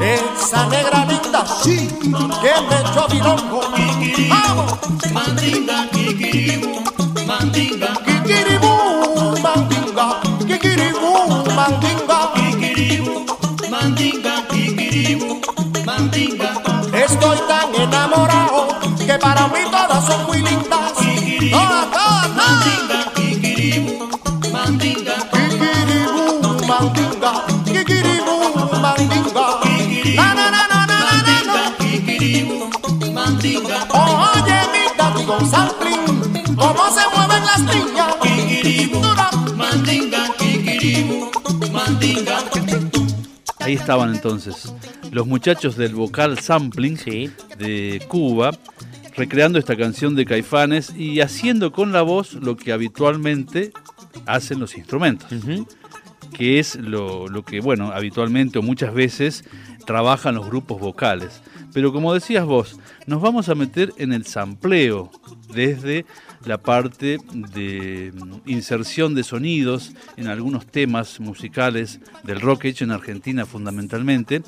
esa 0.00 0.66
negra 0.66 1.04
linda 1.06 1.46
sí, 1.62 1.88
que 2.00 2.08
me 2.68 2.76
echó 2.80 3.06
bilongo. 3.08 3.60
Vamos, 4.28 4.78
mandinga, 5.12 5.88
Para 19.24 19.48
mí 19.48 19.60
todas 19.70 20.06
son 20.06 20.26
muy 20.26 20.36
lindas. 20.42 20.92
Todas, 21.50 21.90
todas, 21.90 22.28
mandinga. 22.36 22.98
Mandinga. 24.52 25.16
Mandinga. 26.68 27.32
Mandinga. 33.14 33.78
Cómo 36.58 36.84
se 36.90 37.04
mueven 37.16 37.42
las 37.46 37.60
niñas. 37.60 38.14
Kikiribú, 38.22 39.00
mandinga. 39.56 40.22
Kikiribú, 40.36 41.30
mandinga. 41.72 42.36
Ahí 43.60 43.72
estaban 43.72 44.14
entonces 44.14 44.74
los 45.10 45.26
muchachos 45.26 45.76
del 45.76 45.94
vocal 45.94 46.38
sampling 46.40 46.98
de 47.56 48.04
Cuba 48.06 48.50
recreando 49.16 49.58
esta 49.58 49.76
canción 49.76 50.14
de 50.14 50.24
Caifanes 50.24 50.94
y 50.96 51.20
haciendo 51.20 51.72
con 51.72 51.92
la 51.92 52.02
voz 52.02 52.34
lo 52.34 52.56
que 52.56 52.72
habitualmente 52.72 53.72
hacen 54.26 54.60
los 54.60 54.76
instrumentos, 54.76 55.30
que 56.36 56.58
es 56.58 56.76
lo, 56.76 57.28
lo, 57.28 57.44
que, 57.44 57.60
bueno, 57.60 57.92
habitualmente 57.92 58.58
o 58.58 58.62
muchas 58.62 58.92
veces 58.94 59.44
trabajan 59.84 60.34
los 60.34 60.46
grupos 60.46 60.80
vocales. 60.80 61.42
Pero 61.72 61.92
como 61.92 62.14
decías 62.14 62.44
vos, 62.44 62.78
nos 63.06 63.20
vamos 63.20 63.48
a 63.48 63.54
meter 63.54 63.92
en 63.98 64.12
el 64.12 64.26
sampleo 64.26 65.10
desde 65.52 66.06
la 66.44 66.58
parte 66.58 67.18
de 67.32 68.12
mm, 68.14 68.48
inserción 68.48 69.14
de 69.14 69.24
sonidos 69.24 69.92
en 70.16 70.28
algunos 70.28 70.66
temas 70.66 71.20
musicales 71.20 72.00
del 72.22 72.40
rock 72.40 72.66
hecho 72.66 72.84
en 72.84 72.92
Argentina 72.92 73.46
fundamentalmente. 73.46 74.42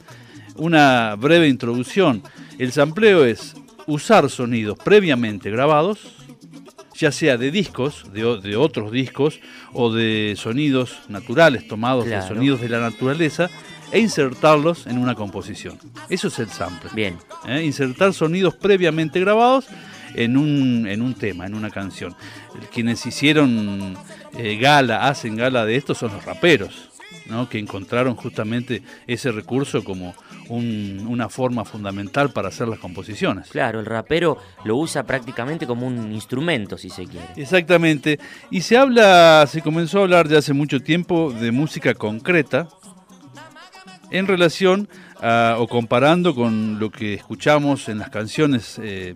Una 0.57 1.17
breve 1.17 1.49
introducción. 1.49 2.23
El 2.59 2.73
sampleo 2.73 3.25
es 3.25 3.55
usar 3.87 4.29
sonidos 4.31 4.79
previamente 4.79 5.51
grabados, 5.51 5.99
ya 6.95 7.13
sea 7.13 7.37
de 7.37 7.51
discos, 7.51 8.05
de, 8.13 8.57
otros 8.57 8.91
discos, 8.91 9.41
o 9.73 9.93
de 9.93 10.35
sonidos 10.37 10.99
naturales 11.09 11.69
tomados 11.69 12.07
de 12.07 12.21
sonidos 12.23 12.61
de 12.61 12.69
la 12.69 12.81
naturaleza, 12.81 13.51
e 13.93 14.01
insertarlos 14.01 14.87
en 14.87 14.99
una 14.99 15.15
composición. 15.15 15.79
Eso 16.09 16.29
es 16.29 16.39
el 16.39 16.49
sample. 16.49 16.91
Bien. 16.95 17.17
¿Eh? 17.47 17.63
Insertar 17.65 18.13
sonidos 18.13 18.55
previamente 18.57 19.21
grabados 19.21 19.67
en 20.15 20.37
un, 20.37 20.89
en 20.89 21.03
un 21.03 21.15
tema, 21.15 21.47
en 21.47 21.55
una 21.55 21.71
canción. 21.71 22.15
Quienes 22.73 23.05
hicieron 23.07 23.97
eh, 24.37 24.57
gala, 24.57 25.09
hacen 25.09 25.37
gala 25.37 25.65
de 25.65 25.77
esto 25.77 25.95
son 25.95 26.13
los 26.13 26.25
raperos, 26.25 26.86
¿no? 27.29 27.49
que 27.49 27.59
encontraron 27.59 28.15
justamente 28.15 28.83
ese 29.07 29.33
recurso 29.33 29.85
como 29.85 30.15
una 30.49 31.29
forma 31.29 31.65
fundamental 31.65 32.31
para 32.31 32.49
hacer 32.49 32.69
las 32.69 32.79
composiciones. 32.79 33.49
Claro, 33.49 33.81
el 33.81 33.87
rapero 33.87 34.39
lo 34.65 34.77
usa 34.77 35.05
prácticamente 35.05 35.67
como 35.67 35.87
un 35.87 36.13
instrumento, 36.13 36.79
si 36.79 36.91
se 36.91 37.05
quiere. 37.05 37.29
Exactamente. 37.37 38.19
Y 38.51 38.61
se 38.61 38.77
habla, 38.77 39.47
se 39.49 39.61
comenzó 39.61 39.99
a 39.99 40.03
hablar 40.03 40.29
ya 40.29 40.39
hace 40.39 40.53
mucho 40.53 40.81
tiempo 40.81 41.33
de 41.33 41.51
música 41.51 41.95
concreta 41.95 42.69
en 44.11 44.27
relación 44.27 44.89
o 45.23 45.67
comparando 45.69 46.35
con 46.35 46.79
lo 46.79 46.91
que 46.91 47.15
escuchamos 47.15 47.89
en 47.89 47.99
las 47.99 48.11
canciones 48.11 48.79
eh, 48.83 49.15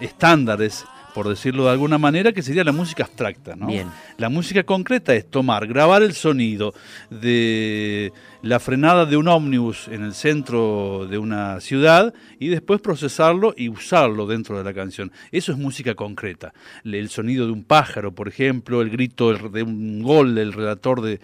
estándares 0.00 0.84
por 1.14 1.28
decirlo 1.28 1.64
de 1.64 1.70
alguna 1.70 1.98
manera, 1.98 2.32
que 2.32 2.42
sería 2.42 2.64
la 2.64 2.72
música 2.72 3.04
abstracta. 3.04 3.56
¿no? 3.56 3.66
Bien. 3.66 3.88
La 4.18 4.28
música 4.28 4.62
concreta 4.64 5.14
es 5.14 5.30
tomar, 5.30 5.66
grabar 5.66 6.02
el 6.02 6.14
sonido 6.14 6.74
de 7.10 8.12
la 8.42 8.58
frenada 8.58 9.06
de 9.06 9.16
un 9.16 9.28
ómnibus 9.28 9.86
en 9.86 10.02
el 10.02 10.14
centro 10.14 11.06
de 11.08 11.16
una 11.16 11.60
ciudad 11.60 12.12
y 12.40 12.48
después 12.48 12.80
procesarlo 12.80 13.54
y 13.56 13.68
usarlo 13.68 14.26
dentro 14.26 14.58
de 14.58 14.64
la 14.64 14.74
canción. 14.74 15.12
Eso 15.30 15.52
es 15.52 15.58
música 15.58 15.94
concreta. 15.94 16.52
El 16.84 17.08
sonido 17.08 17.46
de 17.46 17.52
un 17.52 17.62
pájaro, 17.62 18.12
por 18.12 18.26
ejemplo, 18.26 18.82
el 18.82 18.90
grito 18.90 19.32
de 19.32 19.62
un 19.62 20.02
gol, 20.02 20.34
del 20.34 20.52
relator 20.52 21.00
de, 21.00 21.20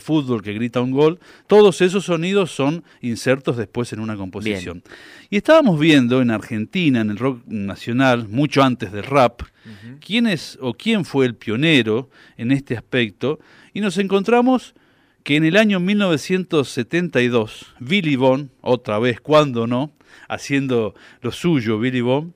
fútbol 0.00 0.42
que 0.42 0.54
grita 0.54 0.80
un 0.80 0.92
gol, 0.92 1.20
todos 1.46 1.82
esos 1.82 2.06
sonidos 2.06 2.50
son 2.50 2.82
insertos 3.02 3.58
después 3.58 3.92
en 3.92 4.00
una 4.00 4.16
composición. 4.16 4.82
Y 5.28 5.36
estábamos 5.36 5.78
viendo 5.78 6.22
en 6.22 6.30
Argentina, 6.30 7.02
en 7.02 7.10
el 7.10 7.18
rock 7.18 7.42
nacional, 7.46 8.28
mucho 8.28 8.62
antes 8.62 8.92
del 8.92 9.04
rap, 9.04 9.42
quién 10.00 10.26
es 10.26 10.58
o 10.60 10.74
quién 10.74 11.04
fue 11.04 11.26
el 11.26 11.34
pionero 11.34 12.08
en 12.36 12.50
este 12.50 12.76
aspecto 12.76 13.38
y 13.74 13.80
nos 13.80 13.98
encontramos 13.98 14.74
que 15.24 15.36
en 15.36 15.44
el 15.44 15.56
año 15.56 15.80
1972 15.80 17.74
Billy 17.80 18.16
Bond, 18.16 18.50
otra 18.60 18.98
vez, 18.98 19.20
cuando 19.20 19.66
no, 19.66 19.92
haciendo 20.28 20.94
lo 21.20 21.30
suyo 21.32 21.78
Billy 21.78 22.00
Bond, 22.00 22.32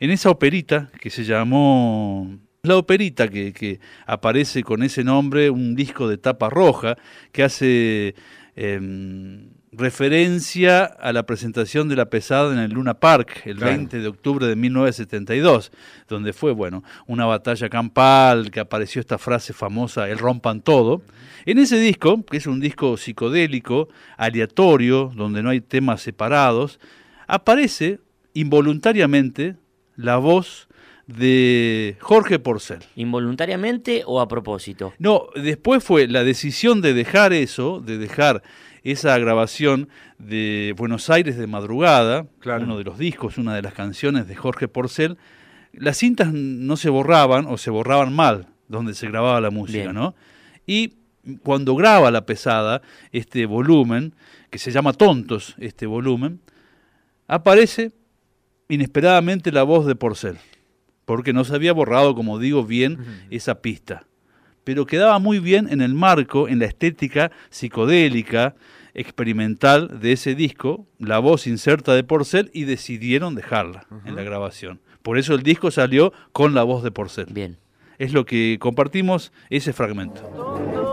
en 0.00 0.10
esa 0.10 0.30
operita 0.30 0.90
que 1.00 1.10
se 1.10 1.24
llamó 1.24 2.38
la 2.62 2.76
operita 2.76 3.28
que, 3.28 3.52
que, 3.52 3.80
aparece 4.06 4.62
con 4.62 4.82
ese 4.82 5.04
nombre, 5.04 5.50
un 5.50 5.74
disco 5.74 6.08
de 6.08 6.18
tapa 6.18 6.48
roja 6.48 6.96
que 7.30 7.42
hace 7.42 8.14
em, 8.56 9.50
referencia 9.76 10.84
a 10.84 11.12
la 11.12 11.24
presentación 11.24 11.88
de 11.88 11.96
la 11.96 12.10
pesada 12.10 12.52
en 12.52 12.58
el 12.58 12.72
Luna 12.72 12.94
Park 12.94 13.42
el 13.44 13.58
20 13.58 13.98
de 13.98 14.08
octubre 14.08 14.46
de 14.46 14.56
1972, 14.56 15.72
donde 16.08 16.32
fue, 16.32 16.52
bueno, 16.52 16.82
una 17.06 17.26
batalla 17.26 17.68
campal 17.68 18.50
que 18.50 18.60
apareció 18.60 19.00
esta 19.00 19.18
frase 19.18 19.52
famosa, 19.52 20.08
el 20.08 20.18
rompan 20.18 20.60
todo. 20.60 21.02
En 21.46 21.58
ese 21.58 21.78
disco, 21.78 22.24
que 22.24 22.38
es 22.38 22.46
un 22.46 22.60
disco 22.60 22.96
psicodélico, 22.96 23.88
aleatorio, 24.16 25.12
donde 25.14 25.42
no 25.42 25.50
hay 25.50 25.60
temas 25.60 26.02
separados, 26.02 26.78
aparece 27.26 28.00
involuntariamente 28.32 29.56
la 29.96 30.16
voz 30.16 30.68
de 31.06 31.96
Jorge 32.00 32.38
Porcel. 32.38 32.80
¿Involuntariamente 32.96 34.02
o 34.06 34.20
a 34.20 34.28
propósito? 34.28 34.94
No, 34.98 35.26
después 35.34 35.84
fue 35.84 36.08
la 36.08 36.24
decisión 36.24 36.80
de 36.80 36.94
dejar 36.94 37.32
eso, 37.32 37.80
de 37.80 37.98
dejar 37.98 38.42
esa 38.84 39.18
grabación 39.18 39.88
de 40.18 40.74
Buenos 40.76 41.08
Aires 41.08 41.38
de 41.38 41.46
madrugada, 41.46 42.26
uno 42.44 42.76
de 42.76 42.84
los 42.84 42.98
discos, 42.98 43.38
una 43.38 43.54
de 43.54 43.62
las 43.62 43.72
canciones 43.72 44.28
de 44.28 44.36
Jorge 44.36 44.68
Porcel, 44.68 45.16
las 45.72 45.96
cintas 45.96 46.32
no 46.32 46.76
se 46.76 46.90
borraban 46.90 47.46
o 47.46 47.56
se 47.56 47.70
borraban 47.70 48.14
mal 48.14 48.48
donde 48.68 48.94
se 48.94 49.08
grababa 49.08 49.40
la 49.40 49.50
música, 49.50 49.92
¿no? 49.92 50.14
Y 50.66 50.94
cuando 51.42 51.74
graba 51.74 52.10
la 52.10 52.26
pesada, 52.26 52.82
este 53.10 53.46
volumen, 53.46 54.14
que 54.50 54.58
se 54.58 54.70
llama 54.70 54.92
Tontos, 54.92 55.54
este 55.58 55.86
volumen, 55.86 56.40
aparece 57.26 57.92
inesperadamente 58.68 59.50
la 59.50 59.62
voz 59.62 59.86
de 59.86 59.94
Porcel, 59.94 60.36
porque 61.06 61.32
no 61.32 61.44
se 61.44 61.54
había 61.54 61.72
borrado, 61.72 62.14
como 62.14 62.38
digo, 62.38 62.64
bien 62.64 62.98
esa 63.30 63.62
pista 63.62 64.06
pero 64.64 64.86
quedaba 64.86 65.18
muy 65.18 65.38
bien 65.38 65.68
en 65.70 65.80
el 65.80 65.94
marco, 65.94 66.48
en 66.48 66.58
la 66.58 66.66
estética 66.66 67.30
psicodélica, 67.50 68.54
experimental 68.94 70.00
de 70.00 70.12
ese 70.12 70.34
disco, 70.34 70.86
la 70.98 71.18
voz 71.18 71.46
inserta 71.46 71.94
de 71.94 72.04
Porcel, 72.04 72.50
y 72.52 72.64
decidieron 72.64 73.34
dejarla 73.34 73.86
en 74.04 74.16
la 74.16 74.22
grabación. 74.22 74.80
Por 75.02 75.18
eso 75.18 75.34
el 75.34 75.42
disco 75.42 75.70
salió 75.70 76.12
con 76.32 76.54
la 76.54 76.62
voz 76.62 76.82
de 76.82 76.90
Porcel. 76.90 77.26
Bien. 77.30 77.58
Es 77.98 78.12
lo 78.12 78.24
que 78.24 78.58
compartimos 78.60 79.32
ese 79.50 79.72
fragmento. 79.72 80.83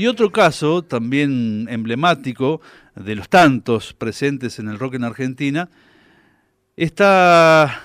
Y 0.00 0.06
otro 0.06 0.32
caso 0.32 0.80
también 0.80 1.66
emblemático 1.68 2.62
de 2.96 3.14
los 3.14 3.28
tantos 3.28 3.92
presentes 3.92 4.58
en 4.58 4.68
el 4.68 4.78
rock 4.78 4.94
en 4.94 5.04
Argentina, 5.04 5.68
está 6.74 7.82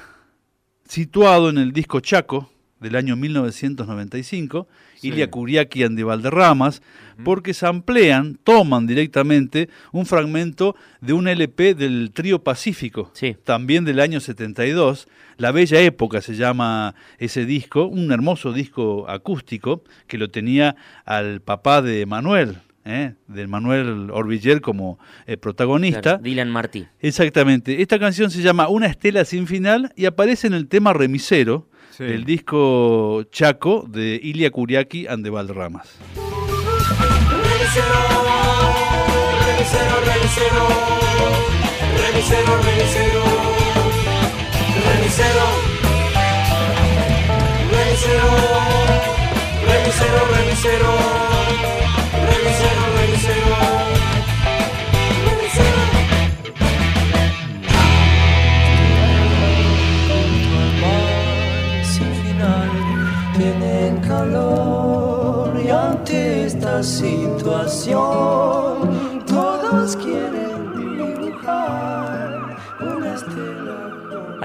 situado 0.87 1.49
en 1.49 1.57
el 1.57 1.73
disco 1.73 1.99
Chaco 1.99 2.49
del 2.85 2.95
año 2.97 3.15
1995, 3.15 4.67
Ilia 5.01 5.31
Kuriaki 5.31 5.87
de 5.87 6.03
Valderramas, 6.03 6.83
porque 7.23 7.55
se 7.55 7.65
amplían, 7.65 8.37
toman 8.43 8.85
directamente 8.85 9.69
un 9.91 10.05
fragmento 10.05 10.75
de 11.01 11.13
un 11.13 11.27
LP 11.27 11.73
del 11.73 12.11
Trío 12.13 12.43
Pacífico, 12.43 13.11
también 13.43 13.85
del 13.85 13.99
año 13.99 14.19
72. 14.19 15.07
La 15.37 15.51
Bella 15.51 15.81
Época 15.81 16.21
se 16.21 16.35
llama 16.35 16.93
ese 17.17 17.47
disco, 17.47 17.87
un 17.87 18.11
hermoso 18.11 18.53
disco 18.53 19.09
acústico 19.09 19.83
que 20.05 20.19
lo 20.19 20.29
tenía 20.29 20.75
al 21.05 21.41
papá 21.41 21.81
de 21.81 22.05
Manuel, 22.05 22.59
¿eh? 22.85 23.15
de 23.27 23.47
Manuel 23.47 24.11
Orbiller 24.11 24.61
como 24.61 24.99
eh, 25.25 25.37
protagonista. 25.37 26.19
Dylan 26.19 26.51
Martí. 26.51 26.85
Exactamente. 26.99 27.81
Esta 27.81 27.97
canción 27.97 28.29
se 28.29 28.43
llama 28.43 28.69
Una 28.69 28.85
estela 28.85 29.25
sin 29.25 29.47
final 29.47 29.91
y 29.95 30.05
aparece 30.05 30.45
en 30.45 30.53
el 30.53 30.67
tema 30.67 30.93
Remisero, 30.93 31.67
sí. 31.97 32.03
del 32.03 32.25
disco 32.25 33.23
Chaco 33.31 33.85
de 33.87 34.19
Ilia 34.21 34.51
Curiaki 34.51 35.07
and 35.07 35.23
the 35.23 35.29
Valderramas. 35.29 35.87
revisero, 47.71 48.29
revisero, 49.67 50.19
revisero. 50.31 51.34
Situación, 66.85 67.97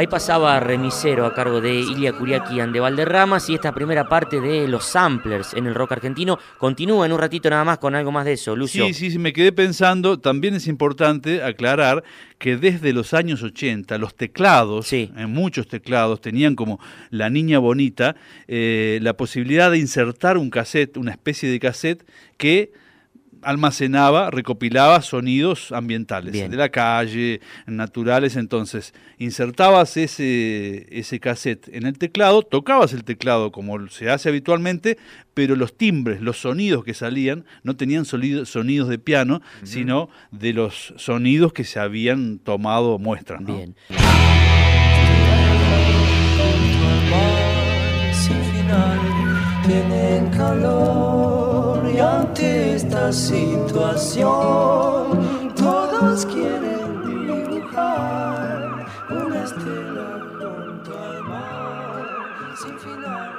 Ahí 0.01 0.07
pasaba 0.07 0.59
Remisero 0.61 1.27
a 1.27 1.35
cargo 1.35 1.61
de 1.61 1.75
Ilia 1.75 2.15
Curiaki 2.15 2.59
de 2.59 2.81
Valderramas 2.81 3.51
y 3.51 3.55
esta 3.57 3.75
primera 3.75 4.09
parte 4.09 4.41
de 4.41 4.67
los 4.67 4.87
samplers 4.87 5.53
en 5.53 5.67
el 5.67 5.75
rock 5.75 5.93
argentino 5.93 6.39
continúa 6.57 7.05
en 7.05 7.13
un 7.13 7.19
ratito 7.19 7.51
nada 7.51 7.65
más 7.65 7.77
con 7.77 7.95
algo 7.95 8.11
más 8.11 8.25
de 8.25 8.33
eso, 8.33 8.57
Lucio. 8.57 8.87
Sí, 8.87 8.95
sí, 8.95 9.11
sí, 9.11 9.19
me 9.19 9.35
quedé 9.35 9.53
pensando, 9.53 10.19
también 10.19 10.55
es 10.55 10.69
importante 10.69 11.43
aclarar 11.43 12.03
que 12.39 12.57
desde 12.57 12.95
los 12.95 13.13
años 13.13 13.43
80 13.43 13.99
los 13.99 14.15
teclados, 14.15 14.91
en 14.95 15.31
muchos 15.35 15.69
teclados, 15.69 16.23
tenían 16.23 16.57
como 16.57 16.81
la 17.11 17.29
niña 17.29 17.59
bonita 17.59 18.17
eh, 18.49 19.01
la 19.03 19.19
posibilidad 19.19 19.71
de 19.71 19.77
insertar 19.77 20.39
un 20.39 20.49
cassette, 20.49 20.97
una 20.97 21.11
especie 21.11 21.51
de 21.51 21.61
cassette 21.61 22.07
que 22.39 22.73
almacenaba, 23.43 24.31
recopilaba 24.31 25.03
sonidos 25.03 25.73
ambientales, 25.73 26.33
de 26.33 26.57
la 26.57 26.69
calle, 26.69 27.41
naturales, 27.67 28.37
entonces 28.37 28.95
insertabas 29.19 29.97
ese, 29.97 30.87
ese 30.91 31.21
cassette 31.21 31.69
en 31.69 31.87
el 31.87 31.99
teclado, 31.99 32.43
tocabas 32.43 32.93
el 32.93 33.05
teclado 33.05 33.53
como 33.53 33.89
se 33.89 34.11
hace 34.11 34.29
habitualmente, 34.29 34.99
pero 35.35 35.57
los 35.57 35.77
timbres, 35.77 36.21
los 36.21 36.39
sonidos 36.39 36.85
que 36.85 36.95
salían 36.95 37.45
no 37.63 37.77
tenían 37.77 38.05
sonidos 38.05 38.89
de 38.89 38.99
piano, 38.99 39.43
sino 39.63 40.11
de 40.31 40.53
los 40.53 40.95
sonidos 40.97 41.53
que 41.53 41.65
se 41.65 41.81
habían 41.81 42.39
tomado 42.39 42.99
muestras. 42.99 43.45
Bien. 43.45 43.75
tienen 49.67 50.31
calor 50.31 51.40
ante 52.31 52.75
esta 52.77 53.13
situación, 53.13 54.29
todos 55.57 56.25
quieren 56.27 57.03
dibujar 57.27 58.87
una 59.11 59.45
estela 59.45 60.31
junto 60.39 60.97
al 60.97 61.25
mar, 61.25 62.55
sin 62.57 62.79
final. 62.79 63.33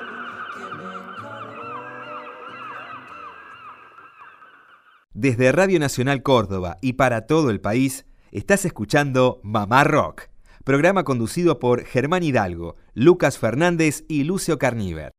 Desde 5.13 5.51
Radio 5.53 5.79
Nacional 5.79 6.21
Córdoba 6.21 6.77
y 6.81 6.93
para 6.93 7.27
todo 7.27 7.49
el 7.49 7.61
país, 7.61 8.05
estás 8.31 8.65
escuchando 8.65 9.39
Mamá 9.43 9.85
Rock, 9.85 10.23
programa 10.65 11.05
conducido 11.05 11.59
por 11.59 11.85
Germán 11.85 12.23
Hidalgo, 12.23 12.75
Lucas 12.93 13.37
Fernández 13.37 14.03
y 14.09 14.25
Lucio 14.25 14.57
Carníver. 14.57 15.13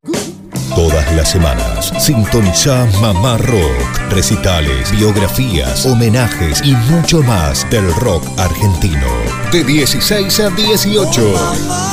Todas 0.75 1.13
las 1.13 1.31
semanas, 1.31 1.93
sintoniza 1.99 2.87
Mamá 3.01 3.37
Rock, 3.37 4.11
recitales, 4.11 4.91
biografías, 4.91 5.85
homenajes 5.85 6.63
y 6.65 6.75
mucho 6.91 7.23
más 7.23 7.69
del 7.71 7.95
rock 7.97 8.25
argentino. 8.39 9.07
De 9.53 9.63
16 9.65 10.41
a 10.41 10.49
18. 10.49 11.35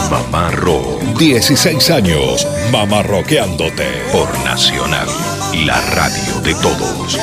Mamá 0.10 0.52
Rock. 0.52 1.02
16 1.18 1.90
años. 1.90 2.48
Mamá 2.72 3.04
Rockeándote. 3.04 4.02
Por 4.14 4.30
Nacional. 4.46 5.08
La 5.66 5.82
radio 5.92 6.40
de 6.42 6.54
todos. 6.56 7.20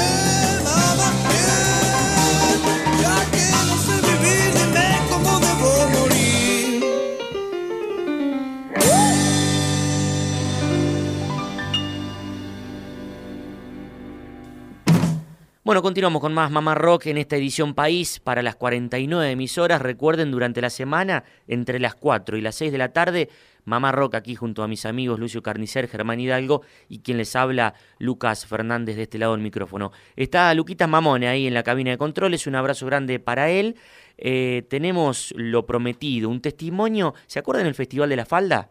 Bueno, 15.66 15.82
continuamos 15.82 16.20
con 16.20 16.32
más 16.32 16.48
Mamá 16.48 16.76
Rock 16.76 17.06
en 17.06 17.18
esta 17.18 17.34
edición 17.34 17.74
País 17.74 18.20
para 18.20 18.40
las 18.40 18.54
49 18.54 19.32
emisoras. 19.32 19.82
Recuerden, 19.82 20.30
durante 20.30 20.60
la 20.60 20.70
semana, 20.70 21.24
entre 21.48 21.80
las 21.80 21.96
4 21.96 22.36
y 22.36 22.40
las 22.40 22.54
6 22.54 22.70
de 22.70 22.78
la 22.78 22.92
tarde, 22.92 23.28
Mamá 23.64 23.90
Rock 23.90 24.14
aquí 24.14 24.36
junto 24.36 24.62
a 24.62 24.68
mis 24.68 24.86
amigos 24.86 25.18
Lucio 25.18 25.42
Carnicer, 25.42 25.88
Germán 25.88 26.20
Hidalgo 26.20 26.62
y 26.88 27.00
quien 27.00 27.18
les 27.18 27.34
habla, 27.34 27.74
Lucas 27.98 28.46
Fernández 28.46 28.94
de 28.94 29.02
este 29.02 29.18
lado 29.18 29.32
del 29.32 29.42
micrófono. 29.42 29.90
Está 30.14 30.54
Luquita 30.54 30.86
Mamone 30.86 31.26
ahí 31.26 31.48
en 31.48 31.54
la 31.54 31.64
cabina 31.64 31.90
de 31.90 31.98
controles, 31.98 32.46
un 32.46 32.54
abrazo 32.54 32.86
grande 32.86 33.18
para 33.18 33.50
él. 33.50 33.74
Eh, 34.18 34.64
tenemos 34.70 35.34
lo 35.36 35.66
prometido, 35.66 36.30
un 36.30 36.40
testimonio. 36.40 37.12
¿Se 37.26 37.40
acuerdan 37.40 37.64
del 37.64 37.74
Festival 37.74 38.08
de 38.08 38.14
la 38.14 38.24
Falda? 38.24 38.70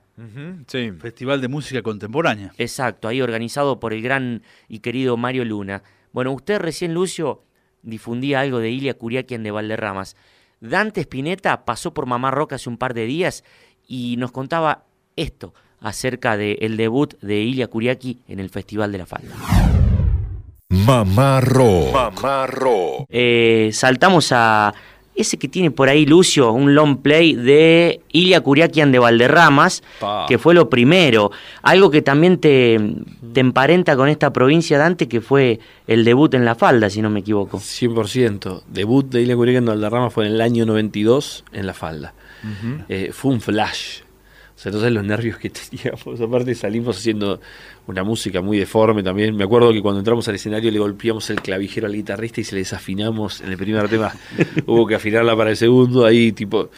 sí. 0.67 0.93
Festival 0.97 1.41
de 1.41 1.49
Música 1.49 1.81
Contemporánea. 1.81 2.53
Exacto, 2.58 3.10
ahí 3.10 3.21
organizado 3.21 3.81
por 3.81 3.91
el 3.91 4.01
gran 4.01 4.43
y 4.69 4.79
querido 4.79 5.17
Mario 5.17 5.43
Luna. 5.43 5.84
Bueno, 6.15 6.32
usted 6.32 6.60
recién, 6.60 6.93
Lucio, 6.93 7.43
difundía 7.82 8.39
algo 8.39 8.60
de 8.60 8.69
Ilia 8.69 8.93
Curiaquian 8.93 9.43
de 9.43 9.51
Valderramas. 9.51 10.15
Dante 10.62 11.01
Spinetta 11.01 11.65
pasó 11.65 11.93
por 11.93 12.06
Mamá 12.06 12.32
Roca 12.32 12.56
hace 12.56 12.69
un 12.69 12.78
par 12.78 12.93
de 12.93 13.06
días 13.06 13.43
y 13.86 14.15
nos 14.15 14.32
contaba 14.32 14.86
esto 15.17 15.54
acerca 15.82 16.38
del 16.38 16.78
debut 16.78 17.19
de 17.19 17.41
Ilia 17.41 17.67
Curiaki 17.67 18.21
en 18.30 18.39
el 18.39 18.49
Festival 18.49 18.93
de 18.93 18.97
la 18.99 19.06
Falda. 19.06 19.36
Mamá 20.69 21.41
Mamá 21.91 22.47
eh, 23.10 23.71
saltamos 23.73 24.32
a 24.32 24.73
ese 25.15 25.38
que 25.38 25.47
tiene 25.47 25.71
por 25.71 25.89
ahí 25.89 26.06
Lucio, 26.06 26.51
un 26.51 26.75
long 26.75 26.97
play 26.97 27.34
de 27.34 28.01
Ilia 28.12 28.41
Curiaquian 28.41 28.91
de 28.91 28.99
Valderramas, 28.99 29.84
que 30.28 30.38
fue 30.38 30.54
lo 30.54 30.69
primero. 30.69 31.32
Algo 31.62 31.89
que 31.89 32.01
también 32.01 32.38
te, 32.38 32.80
te, 33.34 33.39
emparenta 33.39 33.95
con 33.95 34.10
esta 34.10 34.32
provincia 34.34 34.78
Dante, 34.78 35.08
que 35.08 35.21
fue 35.21 35.60
el 35.88 36.04
debut 36.04 36.34
en 36.34 36.45
La 36.45 36.56
Falda, 36.56 36.89
si 36.89 37.01
no 37.01 37.10
me 37.10 37.21
equivoco. 37.21 37.60
100%. 37.60 38.63
Debut 38.67 39.06
de 39.08 39.21
Ilia 39.21 39.36
Curiaquian 39.36 39.65
de 39.65 39.71
Valderramas 39.71 40.13
fue 40.13 40.25
en 40.28 40.34
el 40.34 40.41
año 40.41 40.65
92 40.65 41.45
en 41.51 41.67
La 41.67 41.73
Falda. 41.73 42.13
Eh, 42.89 43.10
fue 43.12 43.32
un 43.32 43.41
flash. 43.41 44.05
O 44.56 44.58
sea, 44.58 44.70
entonces 44.70 44.91
los 44.91 45.04
nervios 45.04 45.38
que 45.38 45.50
teníamos, 45.70 46.22
aparte 46.22 46.56
salimos 46.56 46.98
haciendo 46.98 47.39
una 47.88 48.04
música 48.04 48.41
muy 48.41 48.58
deforme 48.58 49.04
también. 49.04 49.36
Me 49.36 49.44
acuerdo 49.44 49.74
que 49.74 49.82
cuando 49.82 50.00
entramos 50.00 50.28
al 50.28 50.36
escenario 50.36 50.72
le 50.72 50.80
golpeamos 50.80 51.30
el 51.30 51.41
clavijero 51.41 51.88
al 51.88 51.94
guitarrista 51.94 52.41
y 52.41 52.44
se 52.44 52.56
le 52.56 52.62
desafinamos 52.62 53.41
en 53.41 53.52
el 53.52 53.58
primer 53.58 53.89
tema. 53.89 54.13
Hubo 54.65 54.88
que 54.88 54.96
afinarla 54.96 55.36
para 55.36 55.52
el 55.52 55.58
segundo, 55.58 56.06
ahí 56.06 56.32
tipo... 56.32 56.70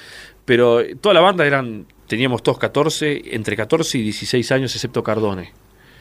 Pero 0.46 0.80
toda 1.02 1.14
la 1.14 1.20
banda 1.20 1.46
eran, 1.46 1.86
teníamos 2.08 2.42
todos 2.42 2.58
14, 2.58 3.36
entre 3.36 3.58
14 3.58 3.98
y 3.98 4.04
16 4.04 4.52
años, 4.54 4.74
excepto 4.74 5.04
Cardone. 5.04 5.52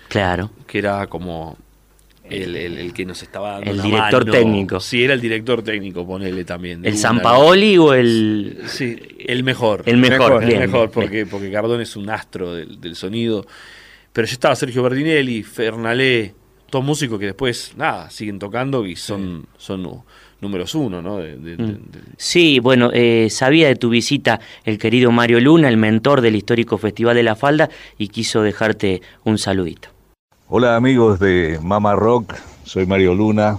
Claro. 0.08 0.52
Que 0.68 0.78
era 0.78 1.08
como 1.08 1.56
el, 2.30 2.92
que 2.92 3.04
nos 3.04 3.22
estaba 3.22 3.52
dando 3.52 3.70
El 3.70 3.82
director 3.82 4.24
técnico. 4.24 4.80
Sí, 4.80 5.04
era 5.04 5.14
el 5.14 5.20
director 5.20 5.62
técnico, 5.62 6.06
ponele 6.06 6.44
también. 6.44 6.84
¿El 6.84 6.96
San 6.96 7.20
Paoli 7.20 7.78
o 7.78 7.94
el...? 7.94 8.62
Sí, 8.66 8.96
el 9.18 9.42
mejor. 9.42 9.82
El 9.86 9.98
mejor, 9.98 10.42
El 10.44 10.58
mejor, 10.58 10.90
porque, 10.90 11.26
porque 11.26 11.52
es 11.80 11.96
un 11.96 12.10
astro 12.10 12.54
del, 12.54 12.96
sonido. 12.96 13.46
Pero 14.12 14.26
ya 14.26 14.32
estaba 14.32 14.56
Sergio 14.56 14.82
Berdinelli, 14.82 15.42
Fernalé, 15.42 16.34
todos 16.70 16.84
músicos 16.84 17.18
que 17.18 17.26
después, 17.26 17.74
nada, 17.76 18.10
siguen 18.10 18.38
tocando 18.38 18.86
y 18.86 18.96
son, 18.96 19.46
son 19.56 20.04
números 20.40 20.74
uno, 20.74 21.02
¿no? 21.02 21.18
Mm. 21.18 21.76
Sí, 22.16 22.58
bueno, 22.58 22.90
eh, 22.92 23.28
sabía 23.30 23.68
de 23.68 23.76
tu 23.76 23.90
visita 23.90 24.40
el 24.64 24.78
querido 24.78 25.10
Mario 25.10 25.40
Luna, 25.40 25.68
el 25.68 25.76
mentor 25.76 26.20
del 26.20 26.36
histórico 26.36 26.78
Festival 26.78 27.16
de 27.16 27.22
la 27.22 27.36
Falda, 27.36 27.68
y 27.98 28.08
quiso 28.08 28.42
dejarte 28.42 29.02
un 29.24 29.38
saludito. 29.38 29.95
Hola 30.48 30.76
amigos 30.76 31.18
de 31.18 31.58
Mama 31.60 31.96
Rock, 31.96 32.34
soy 32.62 32.86
Mario 32.86 33.14
Luna 33.14 33.58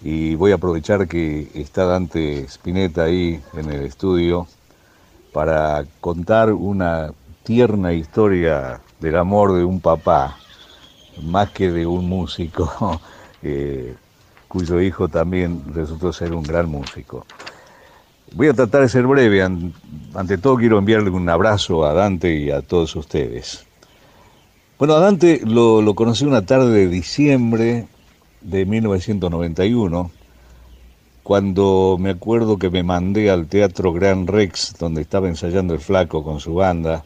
y 0.00 0.36
voy 0.36 0.52
a 0.52 0.54
aprovechar 0.54 1.08
que 1.08 1.48
está 1.54 1.86
Dante 1.86 2.44
Spinetta 2.44 3.02
ahí 3.02 3.42
en 3.54 3.68
el 3.68 3.82
estudio 3.82 4.46
para 5.32 5.84
contar 6.00 6.52
una 6.52 7.10
tierna 7.42 7.94
historia 7.94 8.80
del 9.00 9.16
amor 9.16 9.54
de 9.54 9.64
un 9.64 9.80
papá, 9.80 10.36
más 11.20 11.50
que 11.50 11.68
de 11.72 11.84
un 11.84 12.08
músico. 12.08 13.00
Eh, 13.40 13.94
cuyo 14.48 14.80
hijo 14.80 15.06
también 15.06 15.62
resultó 15.72 16.12
ser 16.12 16.32
un 16.32 16.42
gran 16.42 16.68
músico. 16.68 17.24
Voy 18.34 18.48
a 18.48 18.52
tratar 18.52 18.80
de 18.80 18.88
ser 18.88 19.06
breve. 19.06 19.40
Ante 19.40 20.38
todo 20.38 20.56
quiero 20.56 20.76
enviarle 20.76 21.10
un 21.10 21.28
abrazo 21.28 21.86
a 21.86 21.94
Dante 21.94 22.34
y 22.34 22.50
a 22.50 22.62
todos 22.62 22.96
ustedes. 22.96 23.67
Bueno, 24.78 24.94
a 24.94 25.00
Dante 25.00 25.40
lo, 25.44 25.92
conocí 25.96 26.24
una 26.24 26.46
tarde 26.46 26.70
de 26.70 26.88
diciembre 26.88 27.88
de 28.40 28.64
1991, 28.64 30.12
cuando 31.24 31.96
me 31.98 32.10
acuerdo 32.10 32.58
que 32.58 32.70
me 32.70 32.84
mandé 32.84 33.28
al 33.28 33.48
Teatro 33.48 33.92
Gran 33.92 34.28
Rex, 34.28 34.76
donde 34.78 35.00
estaba 35.00 35.26
ensayando 35.26 35.74
el 35.74 35.80
flaco 35.80 36.22
con 36.22 36.38
su 36.38 36.54
banda. 36.54 37.04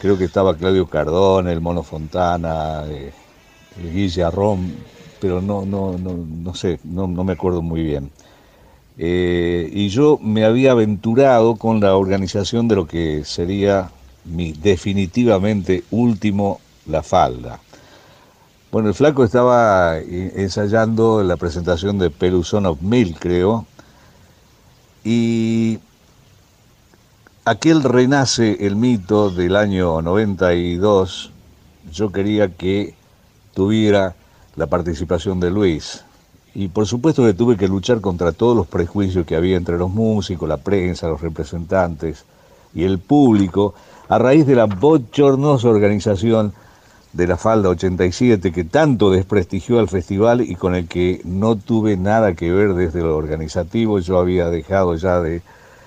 Creo 0.00 0.16
que 0.16 0.24
estaba 0.24 0.56
Claudio 0.56 0.86
Cardón, 0.86 1.48
el 1.48 1.60
Mono 1.60 1.82
Fontana, 1.82 2.84
eh, 2.88 3.12
el 3.78 3.92
Guille 3.92 4.24
Arrón, 4.24 4.74
pero 5.20 5.42
no, 5.42 5.66
no, 5.66 5.98
no, 5.98 6.16
no 6.16 6.54
sé, 6.54 6.80
no, 6.82 7.06
no 7.06 7.24
me 7.24 7.34
acuerdo 7.34 7.60
muy 7.60 7.82
bien. 7.82 8.10
Eh, 8.96 9.68
y 9.70 9.90
yo 9.90 10.18
me 10.22 10.46
había 10.46 10.72
aventurado 10.72 11.56
con 11.56 11.80
la 11.80 11.94
organización 11.94 12.68
de 12.68 12.76
lo 12.76 12.86
que 12.86 13.22
sería 13.26 13.90
mi 14.24 14.52
definitivamente 14.52 15.84
último 15.90 16.60
La 16.86 17.02
Falda. 17.02 17.60
Bueno, 18.70 18.88
el 18.88 18.94
flaco 18.94 19.24
estaba 19.24 19.98
ensayando 19.98 21.22
la 21.22 21.36
presentación 21.36 21.98
de 21.98 22.10
Peluzón 22.10 22.64
of 22.66 22.80
Mil, 22.80 23.16
creo, 23.18 23.66
y 25.04 25.78
aquel 27.44 27.82
renace 27.82 28.66
el 28.66 28.76
mito 28.76 29.30
del 29.30 29.56
año 29.56 30.00
92, 30.00 31.32
yo 31.92 32.12
quería 32.12 32.48
que 32.48 32.94
tuviera 33.52 34.14
la 34.56 34.68
participación 34.68 35.40
de 35.40 35.50
Luis. 35.50 36.04
Y 36.54 36.68
por 36.68 36.86
supuesto 36.86 37.24
que 37.24 37.34
tuve 37.34 37.56
que 37.56 37.68
luchar 37.68 38.00
contra 38.00 38.32
todos 38.32 38.56
los 38.56 38.66
prejuicios 38.66 39.26
que 39.26 39.36
había 39.36 39.56
entre 39.56 39.78
los 39.78 39.90
músicos, 39.90 40.48
la 40.48 40.58
prensa, 40.58 41.08
los 41.08 41.20
representantes 41.20 42.24
y 42.74 42.84
el 42.84 42.98
público, 42.98 43.74
a 44.12 44.18
raíz 44.18 44.46
de 44.46 44.54
la 44.54 44.66
bochornosa 44.66 45.68
organización 45.68 46.52
de 47.14 47.26
la 47.26 47.38
Falda 47.38 47.70
87 47.70 48.52
que 48.52 48.64
tanto 48.64 49.10
desprestigió 49.10 49.78
al 49.78 49.88
festival 49.88 50.42
y 50.42 50.54
con 50.54 50.74
el 50.74 50.86
que 50.86 51.22
no 51.24 51.56
tuve 51.56 51.96
nada 51.96 52.34
que 52.34 52.52
ver 52.52 52.74
desde 52.74 53.00
lo 53.00 53.16
organizativo. 53.16 54.00
Yo 54.00 54.18
había 54.18 54.50
dejado 54.50 54.96
ya 54.96 55.18
de 55.20 55.40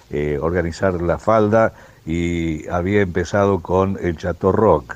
eh, 0.10 0.40
organizar 0.42 1.04
la 1.04 1.20
Falda 1.20 1.74
y 2.04 2.68
había 2.70 3.02
empezado 3.02 3.60
con 3.60 4.00
el 4.02 4.18
Chateau 4.18 4.52
Rock. 4.52 4.96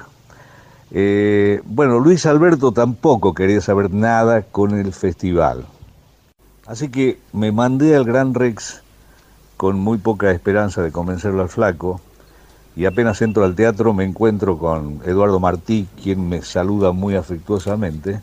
Eh, 0.89 1.61
bueno, 1.65 1.99
Luis 1.99 2.25
Alberto 2.25 2.71
tampoco 2.71 3.35
quería 3.35 3.61
saber 3.61 3.93
nada 3.93 4.41
con 4.41 4.73
el 4.73 4.91
festival. 4.91 5.67
Así 6.65 6.89
que 6.89 7.19
me 7.33 7.51
mandé 7.51 7.95
al 7.95 8.05
Gran 8.05 8.33
Rex 8.33 8.81
con 9.55 9.77
muy 9.77 9.99
poca 9.99 10.31
esperanza 10.31 10.81
de 10.81 10.91
convencerlo 10.91 11.43
al 11.43 11.49
flaco 11.49 12.01
y 12.79 12.85
apenas 12.85 13.21
entro 13.21 13.43
al 13.43 13.55
teatro 13.55 13.93
me 13.93 14.05
encuentro 14.05 14.57
con 14.57 15.01
Eduardo 15.03 15.37
Martí, 15.41 15.85
quien 16.01 16.29
me 16.29 16.41
saluda 16.41 16.93
muy 16.93 17.13
afectuosamente 17.17 18.21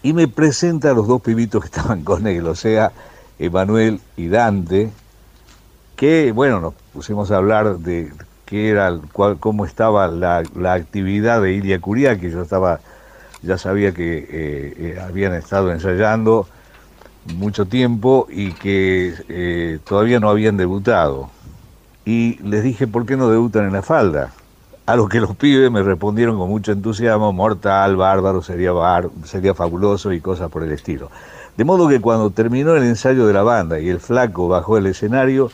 y 0.00 0.12
me 0.12 0.28
presenta 0.28 0.92
a 0.92 0.94
los 0.94 1.08
dos 1.08 1.20
pibitos 1.22 1.60
que 1.60 1.66
estaban 1.76 2.04
con 2.04 2.28
él, 2.28 2.46
o 2.46 2.54
sea, 2.54 2.92
Emanuel 3.40 4.00
y 4.16 4.28
Dante, 4.28 4.92
que 5.96 6.30
bueno, 6.30 6.60
nos 6.60 6.74
pusimos 6.92 7.32
a 7.32 7.38
hablar 7.38 7.78
de 7.78 8.12
qué 8.46 8.68
era, 8.68 8.96
cuál, 9.12 9.38
cómo 9.38 9.66
estaba 9.66 10.06
la, 10.06 10.44
actividad 10.72 11.42
de 11.42 11.54
Ilia 11.54 11.80
Curia, 11.80 12.20
que 12.20 12.30
yo 12.30 12.42
estaba, 12.42 12.78
ya 13.42 13.58
sabía 13.58 13.90
que 13.90 14.18
eh, 14.18 14.24
eh, 14.30 15.00
habían 15.04 15.34
estado 15.34 15.72
ensayando 15.72 16.46
mucho 17.34 17.66
tiempo 17.66 18.28
y 18.30 18.52
que 18.52 19.14
eh, 19.28 19.80
todavía 19.84 20.20
no 20.20 20.30
habían 20.30 20.56
debutado. 20.56 21.28
Y 22.04 22.38
les 22.42 22.62
dije, 22.64 22.86
¿por 22.86 23.06
qué 23.06 23.16
no 23.16 23.28
debutan 23.28 23.66
en 23.66 23.72
la 23.72 23.82
falda? 23.82 24.32
A 24.86 24.96
lo 24.96 25.08
que 25.08 25.20
los 25.20 25.36
pibes 25.36 25.70
me 25.70 25.82
respondieron 25.82 26.36
con 26.36 26.48
mucho 26.48 26.72
entusiasmo, 26.72 27.32
mortal, 27.32 27.96
bárbaro, 27.96 28.42
sería, 28.42 28.72
sería 29.24 29.54
fabuloso 29.54 30.12
y 30.12 30.20
cosas 30.20 30.50
por 30.50 30.64
el 30.64 30.72
estilo. 30.72 31.10
De 31.56 31.64
modo 31.64 31.88
que 31.88 32.00
cuando 32.00 32.30
terminó 32.30 32.74
el 32.74 32.82
ensayo 32.82 33.26
de 33.26 33.32
la 33.32 33.42
banda 33.42 33.78
y 33.78 33.88
el 33.88 34.00
flaco 34.00 34.48
bajó 34.48 34.78
el 34.78 34.86
escenario, 34.86 35.50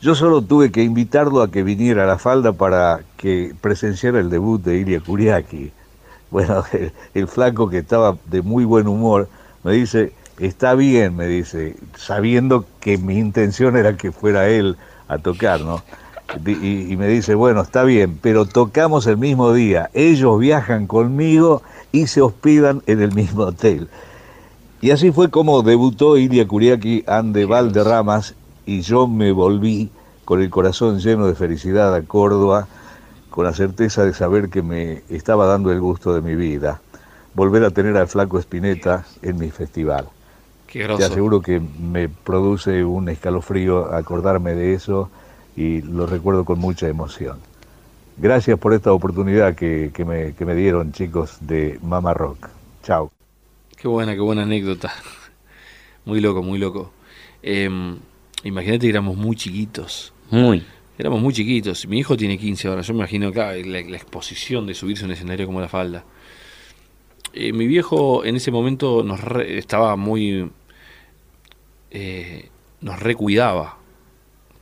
yo 0.00 0.14
solo 0.14 0.42
tuve 0.42 0.72
que 0.72 0.82
invitarlo 0.82 1.42
a 1.42 1.50
que 1.50 1.62
viniera 1.62 2.04
a 2.04 2.06
la 2.06 2.18
falda 2.18 2.52
para 2.52 3.00
que 3.16 3.54
presenciara 3.60 4.20
el 4.20 4.30
debut 4.30 4.62
de 4.62 4.78
Ilia 4.78 5.00
Kuriaki. 5.00 5.72
Bueno, 6.28 6.64
el, 7.14 7.28
flaco 7.28 7.70
que 7.70 7.78
estaba 7.78 8.16
de 8.26 8.42
muy 8.42 8.64
buen 8.64 8.88
humor 8.88 9.28
me 9.62 9.72
dice, 9.72 10.12
está 10.40 10.74
bien, 10.74 11.14
me 11.14 11.28
dice, 11.28 11.76
sabiendo 11.94 12.66
que 12.80 12.98
mi 12.98 13.16
intención 13.16 13.76
era 13.76 13.96
que 13.96 14.10
fuera 14.10 14.48
él 14.48 14.76
a 15.08 15.18
tocar, 15.18 15.60
¿no? 15.60 15.82
Y, 16.44 16.92
y, 16.92 16.96
me 16.96 17.06
dice, 17.06 17.34
bueno, 17.34 17.60
está 17.60 17.84
bien, 17.84 18.18
pero 18.20 18.46
tocamos 18.46 19.06
el 19.06 19.16
mismo 19.16 19.52
día, 19.52 19.90
ellos 19.94 20.40
viajan 20.40 20.86
conmigo 20.88 21.62
y 21.92 22.08
se 22.08 22.20
hospedan 22.20 22.82
en 22.86 23.00
el 23.00 23.14
mismo 23.14 23.44
hotel. 23.44 23.88
Y 24.80 24.90
así 24.90 25.12
fue 25.12 25.30
como 25.30 25.62
debutó 25.62 26.18
Ilia 26.18 26.46
Kuriaki 26.46 27.04
ande 27.06 27.46
Valderramas 27.46 28.34
y 28.66 28.82
yo 28.82 29.06
me 29.06 29.32
volví 29.32 29.90
con 30.26 30.42
el 30.42 30.50
corazón 30.50 30.98
lleno 30.98 31.26
de 31.26 31.34
felicidad 31.34 31.94
a 31.94 32.02
Córdoba, 32.02 32.66
con 33.30 33.44
la 33.44 33.52
certeza 33.52 34.04
de 34.04 34.12
saber 34.12 34.50
que 34.50 34.62
me 34.62 35.02
estaba 35.08 35.46
dando 35.46 35.70
el 35.70 35.80
gusto 35.80 36.12
de 36.12 36.20
mi 36.20 36.34
vida, 36.34 36.80
volver 37.34 37.64
a 37.64 37.70
tener 37.70 37.96
al 37.96 38.08
flaco 38.08 38.38
Espineta 38.38 39.06
en 39.22 39.38
mi 39.38 39.50
festival. 39.50 40.08
Te 40.72 41.04
aseguro 41.04 41.40
que 41.40 41.60
me 41.60 42.08
produce 42.08 42.84
un 42.84 43.08
escalofrío 43.08 43.94
acordarme 43.94 44.54
de 44.54 44.74
eso 44.74 45.10
y 45.56 45.80
lo 45.82 46.06
recuerdo 46.06 46.44
con 46.44 46.58
mucha 46.58 46.88
emoción. 46.88 47.38
Gracias 48.18 48.58
por 48.58 48.72
esta 48.74 48.92
oportunidad 48.92 49.54
que, 49.54 49.92
me, 49.98 50.34
me, 50.44 50.54
dieron, 50.54 50.92
chicos, 50.92 51.38
de 51.40 51.78
Mama 51.82 52.14
Rock. 52.14 52.48
Chao. 52.82 53.10
Qué 53.76 53.88
buena, 53.88 54.14
qué 54.14 54.20
buena 54.20 54.42
anécdota. 54.42 54.92
Muy 56.04 56.20
loco, 56.20 56.42
muy 56.42 56.58
loco. 56.58 56.92
Em, 57.42 57.98
Imagínate 58.46 58.82
que 58.86 58.90
éramos 58.90 59.16
muy 59.16 59.34
chiquitos. 59.34 60.12
Muy. 60.30 60.62
Éramos 60.98 61.20
muy 61.20 61.34
chiquitos. 61.34 61.86
Mi 61.88 61.98
hijo 61.98 62.16
tiene 62.16 62.38
15 62.38 62.68
ahora. 62.68 62.82
Yo 62.82 62.94
me 62.94 63.00
imagino, 63.00 63.32
claro, 63.32 63.60
la, 63.64 63.78
exposición 63.80 64.66
de 64.66 64.74
subirse 64.74 65.02
a 65.02 65.06
un 65.06 65.12
escenario 65.12 65.46
como 65.46 65.60
la 65.60 65.68
falda. 65.68 66.04
Eh, 67.36 67.52
mi 67.52 67.66
viejo 67.66 68.24
en 68.24 68.36
ese 68.36 68.50
momento 68.50 69.02
nos 69.02 69.20
estaba 69.46 69.96
muy. 69.96 70.50
Eh, 71.90 72.48
nos 72.80 72.98
recuidaba. 73.00 73.76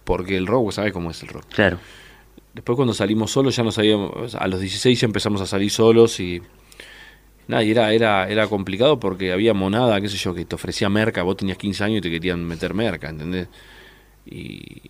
Porque 0.02 0.37
el 0.37 0.46
rock, 0.46 0.72
¿sabes 0.72 0.92
cómo 0.92 1.10
es 1.10 1.22
el 1.22 1.28
rock? 1.28 1.44
Claro. 1.54 1.78
Después, 2.52 2.76
cuando 2.76 2.92
salimos 2.92 3.30
solos, 3.30 3.54
ya 3.56 3.62
no 3.62 3.70
sabíamos. 3.70 4.34
A 4.34 4.46
los 4.48 4.60
16 4.60 5.00
ya 5.00 5.06
empezamos 5.06 5.40
a 5.40 5.46
salir 5.46 5.70
solos 5.70 6.18
y. 6.18 6.42
Nada, 7.46 7.62
y 7.62 7.70
era, 7.70 7.92
era, 7.92 8.28
era 8.28 8.46
complicado 8.48 8.98
porque 8.98 9.32
había 9.32 9.54
monada, 9.54 10.00
qué 10.00 10.08
sé 10.08 10.16
yo, 10.16 10.34
que 10.34 10.44
te 10.44 10.54
ofrecía 10.54 10.88
merca, 10.88 11.22
vos 11.22 11.37
tenías 11.37 11.58
15 11.58 11.84
años 11.84 11.98
y 11.98 12.00
te 12.00 12.10
querían 12.10 12.42
meter 12.42 12.72
merca, 12.72 13.10
¿entendés? 13.10 13.48
Y, 14.24 14.80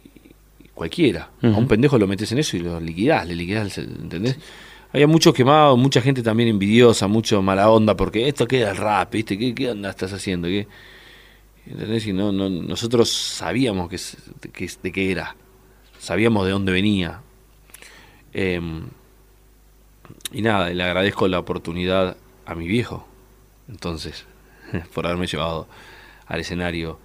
cualquiera, 0.72 1.30
a 1.42 1.48
un 1.48 1.66
pendejo 1.68 1.98
lo 1.98 2.06
metes 2.06 2.30
en 2.32 2.38
eso 2.38 2.56
y 2.56 2.60
lo 2.60 2.80
liquidás, 2.80 3.26
le 3.26 3.34
liquidás, 3.34 3.78
¿entendés? 3.78 4.38
Había 4.94 5.08
mucho 5.08 5.32
quemado, 5.32 5.76
mucha 5.76 6.00
gente 6.00 6.22
también 6.22 6.48
envidiosa, 6.48 7.08
mucho 7.08 7.42
mala 7.42 7.68
onda, 7.68 7.96
porque 7.96 8.28
esto 8.28 8.46
queda 8.46 8.70
el 8.70 8.76
rap, 8.76 9.10
¿viste? 9.10 9.36
¿Qué, 9.36 9.52
qué 9.52 9.70
onda 9.70 9.90
estás 9.90 10.12
haciendo? 10.12 10.46
¿Qué? 10.46 10.68
No, 12.12 12.30
no, 12.30 12.48
nosotros 12.48 13.10
sabíamos 13.10 13.88
que, 13.88 13.98
de 14.82 14.92
qué 14.92 15.10
era, 15.10 15.34
sabíamos 15.98 16.46
de 16.46 16.52
dónde 16.52 16.70
venía. 16.70 17.22
Em, 18.32 18.84
y 20.30 20.42
nada, 20.42 20.70
le 20.70 20.84
agradezco 20.84 21.26
la 21.26 21.40
oportunidad 21.40 22.16
a 22.46 22.54
mi 22.54 22.68
viejo, 22.68 23.04
entonces, 23.68 24.26
por 24.94 25.06
haberme 25.06 25.26
llevado 25.26 25.66
al 26.26 26.38
escenario 26.38 27.00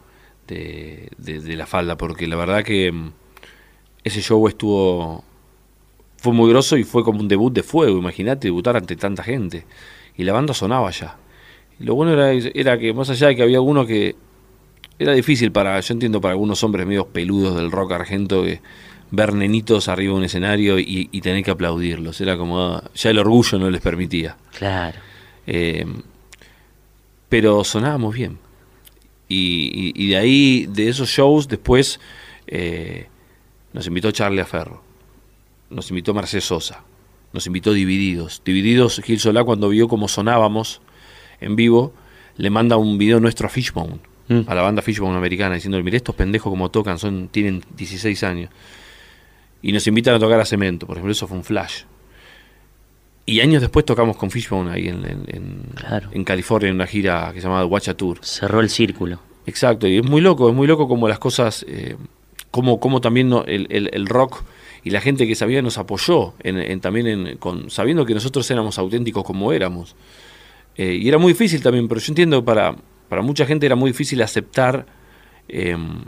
de, 0.45 1.09
de, 1.17 1.55
la 1.55 1.65
falda, 1.65 1.97
porque 1.97 2.27
la 2.27 2.35
verdad 2.35 2.63
que 2.63 2.91
mm, 2.91 3.11
ese 4.03 4.21
show 4.21 4.47
estuvo, 4.47 5.23
fue 6.22 6.34
muy 6.34 6.49
groso 6.49 6.78
y 6.78 6.84
fue 6.84 7.03
como 7.03 7.20
un 7.20 7.28
debut 7.28 7.53
de 7.53 7.63
fuego, 7.63 7.97
imagínate 7.97 8.47
debutar 8.47 8.76
ante 8.76 8.95
tanta 8.95 9.24
gente. 9.24 9.65
y 10.17 10.24
la 10.24 10.34
banda 10.34 10.53
sonaba 10.53 10.91
ya. 10.91 11.17
Y 11.80 11.86
lo 11.86 11.95
bueno 11.95 12.13
era, 12.13 12.34
era 12.34 12.78
que 12.78 12.93
más 12.93 13.09
allá 13.09 13.28
de 13.28 13.36
que 13.38 13.43
había 13.43 13.57
algunos 13.57 13.88
que 13.88 14.15
era 14.99 15.13
difícil 15.13 15.51
para, 15.51 15.80
yo 15.80 15.93
entiendo, 15.93 16.20
para 16.20 16.34
algunos 16.34 16.61
hombres 16.63 16.86
medio 16.86 17.07
peludos 17.07 17.55
del 17.55 17.72
rock 17.72 17.93
argento 17.93 18.43
que 18.43 18.61
ver 19.11 19.34
nenitos 19.34 19.88
arriba 19.88 20.13
de 20.13 20.20
un 20.20 20.26
escenario 20.26 20.78
y, 20.78 21.07
tener 21.22 21.43
que 21.43 21.51
aplaudirlos. 21.51 22.20
Era 22.22 22.38
como, 22.38 22.82
ya 22.93 23.09
el 23.09 23.17
orgullo 23.17 23.57
no 23.57 23.70
les 23.70 23.82
permitía. 23.82 24.38
Claro. 24.57 24.99
Eh, 25.47 25.86
pero 27.30 27.63
sonábamos 27.63 28.13
bien. 28.13 28.38
Y, 29.28 30.09
de 30.09 30.17
ahí, 30.17 30.65
de 30.67 30.89
esos 30.89 31.09
shows, 31.09 31.47
después 31.47 31.99
eh, 32.47 33.07
nos 33.74 33.88
invitó 33.88 34.11
Charlie 34.11 34.41
Aferro, 34.41 34.82
nos 35.70 35.89
invitó 35.89 36.13
Mercedes 36.13 36.45
Sosa, 36.45 36.84
nos 37.34 37.45
invitó 37.47 37.74
Divididos. 37.74 38.41
Divididos, 38.43 39.01
Gil 39.03 39.20
Solá, 39.20 39.43
cuando 39.43 39.70
vio 39.70 39.88
cómo 39.88 40.07
sonábamos 40.07 40.82
en 41.41 41.55
vivo, 41.55 41.93
le 42.38 42.49
manda 42.49 42.78
un 42.78 42.97
video 42.97 43.20
nuestro 43.20 43.47
a 43.47 43.49
Fishbone, 43.49 43.99
mm. 44.28 44.41
a 44.47 44.55
la 44.55 44.61
banda 44.61 44.82
Fishbone 44.82 45.17
americana, 45.17 45.55
diciendo, 45.55 45.82
mire, 45.84 45.97
estos 45.97 46.15
pendejos 46.15 46.49
como 46.51 46.70
tocan, 46.70 46.97
son 46.97 47.28
tienen 47.30 47.63
16 47.76 48.24
años. 48.24 48.49
Y 49.61 49.72
nos 49.72 49.86
invitan 49.88 50.15
a 50.15 50.20
tocar 50.20 50.39
a 50.39 50.45
Cemento, 50.45 50.88
por 50.88 50.97
ejemplo, 50.97 51.11
eso 51.11 51.28
fue 51.28 51.38
un 51.38 51.43
flash. 51.43 51.84
Y 53.26 53.41
años 53.41 53.61
después 53.61 53.86
tocamos 53.86 54.17
con 54.17 54.32
Fishbone 54.32 54.72
ahí 54.72 54.88
en, 54.88 55.05
en, 56.11 56.24
California 56.24 56.70
en 56.70 56.76
una 56.76 56.88
gira 56.88 57.30
que 57.32 57.41
se 57.41 57.43
llamaba 57.43 57.63
Watcha 57.65 57.93
Tour. 57.93 58.17
Cerró 58.24 58.59
el 58.59 58.72
círculo. 58.72 59.20
Exacto, 59.45 59.88
y 59.88 59.97
es 59.97 60.03
muy 60.03 60.22
loco, 60.22 60.49
es 60.49 60.55
muy 60.55 60.65
loco 60.65 60.88
como 60.88 61.07
las 61.07 61.20
cosas, 61.20 61.63
eh, 61.67 61.95
como, 62.49 62.80
como 62.80 63.01
también 63.01 63.32
el, 63.45 64.07
rock 64.07 64.43
y 64.84 64.89
la 64.91 65.01
gente 65.01 65.27
que 65.27 65.36
sabía 65.36 65.61
nos 65.61 65.77
apoyó 65.77 66.34
en, 66.39 66.80
también 66.80 67.38
con, 67.38 67.69
sabiendo 67.69 68.05
que 68.05 68.13
nosotros 68.13 68.49
éramos 68.51 68.77
auténticos 68.77 69.23
como 69.23 69.51
éramos. 69.51 69.95
Eh, 70.75 70.93
y 71.01 71.07
era 71.07 71.17
muy 71.17 71.34
difícil 71.34 71.61
también, 71.61 71.88
pero 71.88 71.99
yo 71.99 72.11
entiendo 72.11 72.43
para, 72.45 72.75
para 73.09 73.21
mucha 73.21 73.45
gente 73.45 73.65
era 73.65 73.75
muy 73.75 73.91
difícil 73.91 74.21
aceptar 74.21 74.86
em, 75.47 76.03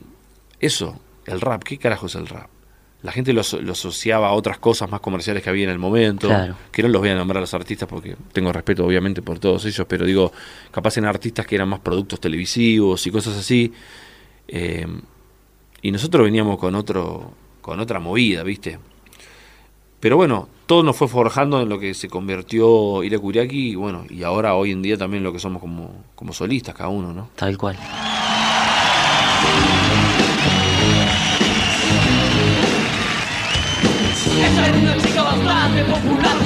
eso, 0.59 0.99
el 1.25 1.41
rap. 1.41 1.63
¿Qué 1.63 1.77
carajo 1.77 2.05
es 2.05 2.15
el 2.15 2.27
rap? 2.27 2.49
la 3.03 3.11
gente 3.11 3.33
lo, 3.33 3.41
asociaba 3.41 4.27
a 4.27 4.33
otras 4.33 4.59
cosas 4.59 4.89
más 4.89 4.99
comerciales 4.99 5.41
que 5.41 5.49
había 5.49 5.63
en 5.63 5.71
el 5.71 5.79
momento, 5.79 6.29
que 6.71 6.83
no 6.83 6.89
los 6.89 7.01
voy 7.01 7.09
a 7.09 7.15
nombrar 7.15 7.37
a 7.37 7.41
los 7.41 7.53
artistas 7.53 7.89
porque 7.89 8.15
tengo 8.31 8.53
respeto 8.53 8.85
obviamente 8.85 9.23
por 9.23 9.39
todos 9.39 9.65
ellos, 9.65 9.87
pero 9.89 10.05
digo, 10.05 10.31
capaz 10.69 10.97
en 10.97 11.05
artistas 11.05 11.47
que 11.47 11.55
eran 11.55 11.67
más 11.67 11.79
productos 11.79 12.19
televisivos 12.19 13.05
y 13.07 13.11
cosas 13.11 13.37
así, 13.37 13.73
eh, 14.47 14.85
y 15.81 15.91
nosotros 15.91 16.23
veníamos 16.23 16.59
con 16.59 16.75
otro, 16.75 17.33
con 17.61 17.79
otra 17.79 17.99
movida, 17.99 18.43
¿viste? 18.43 18.79
Pero 19.99 20.17
bueno, 20.17 20.49
todo 20.65 20.81
nos 20.83 20.95
fue 20.95 21.07
forjando 21.07 21.61
en 21.61 21.69
lo 21.69 21.79
que 21.79 21.93
se 21.93 22.09
convirtió 22.09 23.03
Ire 23.03 23.19
Kuriaki 23.19 23.71
y 23.71 23.75
bueno, 23.75 24.05
y 24.09 24.23
ahora 24.23 24.55
hoy 24.55 24.71
en 24.71 24.81
día 24.81 24.97
también 24.97 25.23
lo 25.23 25.31
que 25.31 25.39
somos 25.39 25.61
como, 25.61 26.03
como 26.15 26.33
solistas 26.33 26.73
cada 26.73 26.89
uno, 26.89 27.13
¿no? 27.13 27.29
Tal 27.35 27.57
cual. 27.57 27.77
Ella 34.33 34.67
era 34.67 34.77
una 34.77 34.97
chica 34.97 35.21
bastante 35.21 35.83
popular. 35.83 36.41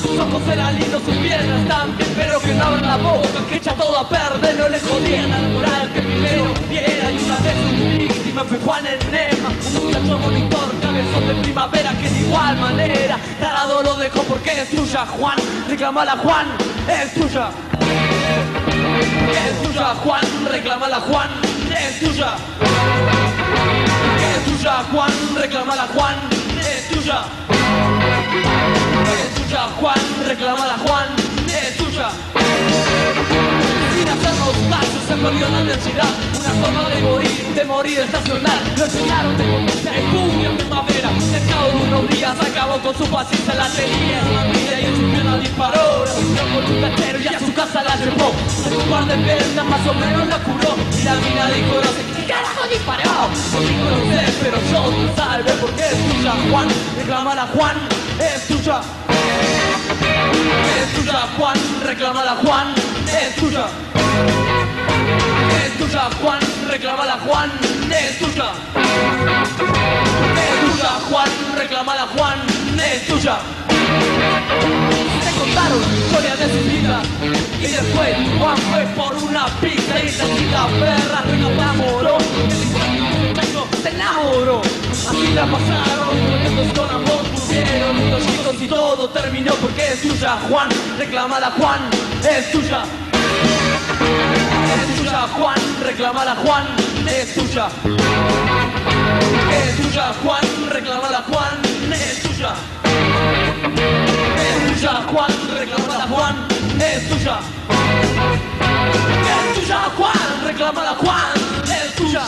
Sus 0.00 0.18
ojos 0.18 0.42
eran 0.50 0.78
lindos, 0.78 1.02
sus 1.04 1.16
piernas 1.16 1.68
también, 1.68 2.08
pero 2.16 2.40
que 2.40 2.54
no 2.54 2.64
abran 2.64 2.86
la 2.86 2.96
boca, 2.96 3.46
que 3.48 3.56
echa 3.56 3.74
todo 3.74 3.98
a 3.98 4.08
perder, 4.08 4.56
no 4.58 4.68
le 4.68 4.80
jodían 4.80 5.32
al 5.32 5.48
moral 5.50 5.92
que 5.92 6.00
primero 6.00 6.44
viera. 6.68 7.10
Y 7.10 7.18
una 7.24 7.36
vez 7.38 7.54
su 7.54 7.98
víctima 7.98 8.44
fue 8.44 8.58
Juan 8.58 8.84
Enema, 8.86 9.48
un 9.48 9.84
muchacho 9.84 10.18
monitor, 10.18 10.80
cabezón 10.80 11.28
de 11.28 11.34
primavera, 11.42 11.90
que 12.00 12.08
de 12.08 12.20
igual 12.20 12.56
manera, 12.56 13.18
tarado 13.38 13.82
lo 13.82 13.94
dejó 13.96 14.22
porque 14.22 14.62
es 14.62 14.70
tuya, 14.70 15.06
Juan, 15.06 15.36
reclamala 15.68 16.16
Juan, 16.16 16.46
es 16.88 17.14
tuya. 17.14 17.50
Es 19.46 19.62
tuya, 19.62 19.94
Juan, 20.02 20.22
reclamala 20.50 21.00
Juan, 21.00 21.28
es 21.70 22.00
tuya 22.00 22.34
es 24.40 24.44
tuya, 24.44 24.84
Juan, 24.90 25.12
reclamala 25.34 25.86
Juan, 25.94 26.16
es 26.60 26.88
tuya. 26.88 27.24
Tuya, 29.50 29.66
Juan, 29.80 29.98
reclamala 30.28 30.78
Juan, 30.86 31.08
es 31.48 31.76
tuya. 31.76 32.08
Sin 33.96 34.08
hacernos 34.08 34.54
caso 34.70 34.98
se 35.08 35.14
perdió 35.16 35.48
la 35.48 35.64
densidad, 35.64 36.08
una 36.38 36.50
forma 36.62 36.88
de 36.88 37.02
morir, 37.02 37.54
de 37.56 37.64
morir 37.64 37.98
estacional. 37.98 38.60
Lo 38.76 38.84
enseñaron 38.84 39.36
de 39.36 39.44
puño 40.12 40.50
en 40.50 40.56
primavera, 40.56 41.10
el 41.10 41.50
cabo 41.50 41.66
de 41.66 41.74
unos 41.82 42.08
días 42.10 42.36
acabó 42.40 42.78
con 42.78 42.96
su 42.96 43.04
paciencia, 43.10 43.54
la 43.54 43.68
tenía 43.70 44.22
vida 44.52 44.80
y 44.82 44.84
en 44.84 44.96
su 44.96 45.10
pierna 45.10 45.36
disparó. 45.38 46.04
La 46.04 46.42
con 46.42 46.72
un 46.72 46.80
cachero 46.82 47.18
y 47.18 47.26
a 47.26 47.38
su 47.40 47.52
casa 47.52 47.82
la 47.82 47.96
llevó. 47.96 48.32
En 48.66 48.76
un 48.76 48.88
par 48.88 49.04
de 49.06 49.16
piernas 49.16 49.66
más 49.66 49.84
o 49.84 49.94
menos 49.94 50.28
la 50.28 50.38
curó 50.44 50.76
y 50.96 51.02
la 51.02 51.14
mina 51.14 51.50
dijo, 51.50 51.74
no 51.74 51.90
sé 51.90 52.04
qué 52.14 52.26
carajo 52.32 52.68
disparó. 52.70 53.02
No 53.02 53.96
sé, 54.14 54.32
pero 54.42 54.58
yo 54.70 54.90
te 54.94 55.20
salve 55.20 55.52
porque 55.60 55.82
es 55.82 56.14
tuya, 56.14 56.34
Juan. 56.52 56.68
Reclamala 56.96 57.48
Juan, 57.52 57.76
es 58.20 58.46
tuya. 58.46 58.80
Es 60.90 60.96
tuya, 60.96 61.20
Juan, 61.36 61.56
reclamala 61.84 62.36
Juan, 62.42 62.74
es 63.06 63.36
tuya. 63.36 63.66
Es 65.64 65.78
tuya, 65.78 66.10
Juan, 66.20 66.40
reclamala 66.68 67.18
Juan, 67.24 67.50
es 67.90 68.18
tuya. 68.18 68.52
Es 70.34 70.60
tuya, 70.72 70.90
Juan, 71.08 71.28
reclamala 71.56 72.08
Juan, 72.16 72.38
es 72.78 73.06
tuya. 73.06 73.38
Te 75.24 75.30
contaron 75.38 75.80
historia 75.96 76.36
de 76.36 76.46
su 76.48 76.60
vida 76.68 77.02
y 77.60 77.66
después 77.66 78.16
Juan 78.38 78.56
fue 78.56 78.84
por 78.96 79.14
una 79.14 79.46
pizza 79.60 80.02
y 80.02 80.08
esa 80.08 80.24
chica 80.24 80.66
perra 80.80 81.22
no 81.38 81.50
enamoró. 81.50 82.18
Te 83.82 83.88
enamoró. 83.90 84.60
Así 84.90 85.34
la 85.34 85.46
pasaron, 85.46 86.16
estos 86.44 86.78
con 86.78 86.90
amor 86.90 87.19
los 88.10 88.26
chicos 88.26 88.56
y 88.60 88.68
todo 88.68 89.08
terminó 89.10 89.52
porque 89.54 89.92
es 89.92 90.02
tuya, 90.02 90.38
Juan. 90.48 90.68
Reclamala 90.98 91.50
Juan, 91.58 91.80
es 92.22 92.52
tuya. 92.52 92.82
Es 94.70 94.96
tuya, 94.96 95.26
Juan, 95.36 95.58
reclamala 95.82 96.36
Juan, 96.36 96.66
es 97.08 97.34
tuya. 97.34 97.68
Es 99.50 99.76
tuya, 99.76 100.12
Juan, 100.22 100.42
reclamala 100.70 101.24
Juan, 101.28 101.92
es 101.92 102.22
tuya. 102.22 102.54
Es 104.36 104.78
tuya, 104.78 105.02
Juan, 105.10 105.32
reclamala 105.58 106.06
Juan, 106.06 106.36
es 106.80 107.08
tuya. 107.08 107.38
Es 109.26 109.60
tuya, 109.60 109.80
Juan, 109.96 110.44
reclamala 110.44 110.94
Juan, 110.94 111.32
es 111.64 111.94
tuya. 111.96 112.22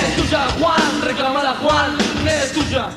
Es 0.00 0.16
tuya, 0.16 0.48
Juan, 0.58 1.02
reclamala 1.02 1.54
Juan, 1.60 1.98
es 2.26 2.52
tuya. 2.52 2.88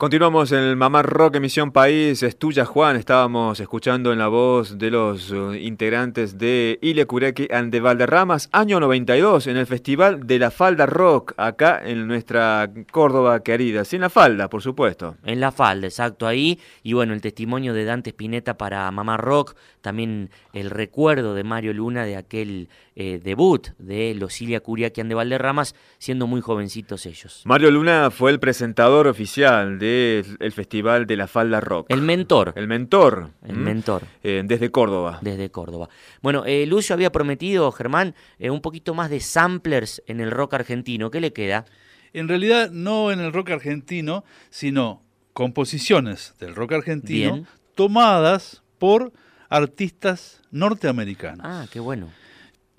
Continuamos 0.00 0.50
en 0.52 0.60
el 0.60 0.76
Mamá 0.76 1.02
Rock 1.02 1.36
Emisión 1.36 1.72
País, 1.72 2.22
es 2.22 2.38
tuya 2.38 2.64
Juan, 2.64 2.96
estábamos 2.96 3.60
escuchando 3.60 4.14
en 4.14 4.18
la 4.18 4.28
voz 4.28 4.78
de 4.78 4.90
los 4.90 5.30
uh, 5.30 5.52
integrantes 5.52 6.38
de 6.38 6.78
Ile 6.80 7.04
Cureki 7.04 7.48
and 7.52 7.70
de 7.70 7.80
Valderramas, 7.80 8.48
año 8.50 8.80
92, 8.80 9.48
en 9.48 9.58
el 9.58 9.66
Festival 9.66 10.26
de 10.26 10.38
la 10.38 10.50
Falda 10.50 10.86
Rock, 10.86 11.34
acá 11.36 11.82
en 11.84 12.08
nuestra 12.08 12.70
Córdoba 12.90 13.42
querida, 13.42 13.84
sin 13.84 14.00
la 14.00 14.08
falda, 14.08 14.48
por 14.48 14.62
supuesto. 14.62 15.16
En 15.22 15.38
la 15.38 15.52
falda, 15.52 15.86
exacto, 15.86 16.26
ahí, 16.26 16.58
y 16.82 16.94
bueno, 16.94 17.12
el 17.12 17.20
testimonio 17.20 17.74
de 17.74 17.84
Dante 17.84 18.08
Spinetta 18.08 18.56
para 18.56 18.90
Mamá 18.90 19.18
Rock, 19.18 19.54
también 19.82 20.30
el 20.54 20.70
recuerdo 20.70 21.34
de 21.34 21.44
Mario 21.44 21.74
Luna 21.74 22.06
de 22.06 22.16
aquel 22.16 22.70
eh, 22.96 23.20
debut 23.22 23.68
de 23.78 24.14
los 24.14 24.40
Ilia 24.42 24.60
Curiaquian 24.60 25.08
de 25.08 25.14
Valderramas, 25.14 25.74
siendo 25.98 26.26
muy 26.26 26.40
jovencitos 26.40 27.06
ellos. 27.06 27.42
Mario 27.44 27.70
Luna 27.70 28.10
fue 28.10 28.30
el 28.30 28.40
presentador 28.40 29.06
oficial 29.06 29.78
del 29.90 30.52
Festival 30.52 31.06
de 31.06 31.16
la 31.16 31.26
Falda 31.26 31.60
Rock. 31.60 31.86
El 31.88 32.02
mentor. 32.02 32.52
El 32.56 32.68
mentor. 32.68 33.30
El 33.42 33.56
mentor. 33.56 34.02
Eh, 34.22 34.42
desde 34.44 34.70
Córdoba. 34.70 35.18
Desde 35.22 35.50
Córdoba. 35.50 35.88
Bueno, 36.22 36.44
eh, 36.46 36.66
Lucio 36.66 36.94
había 36.94 37.12
prometido, 37.12 37.70
Germán, 37.72 38.14
un 38.38 38.60
poquito 38.60 38.94
más 38.94 39.10
de 39.10 39.20
samplers 39.20 40.02
en 40.06 40.20
el 40.20 40.30
rock 40.30 40.54
argentino. 40.54 41.10
¿Qué 41.10 41.20
le 41.20 41.32
queda? 41.32 41.64
En 42.12 42.28
realidad, 42.28 42.70
no 42.70 43.12
en 43.12 43.20
el 43.20 43.32
rock 43.32 43.50
argentino, 43.50 44.24
sino 44.50 45.02
composiciones 45.32 46.34
del 46.38 46.54
rock 46.54 46.72
argentino 46.72 47.46
tomadas 47.74 48.62
por 48.78 49.12
artistas 49.48 50.42
norteamericanos. 50.50 51.46
Ah, 51.48 51.66
qué 51.72 51.80
bueno. 51.80 52.10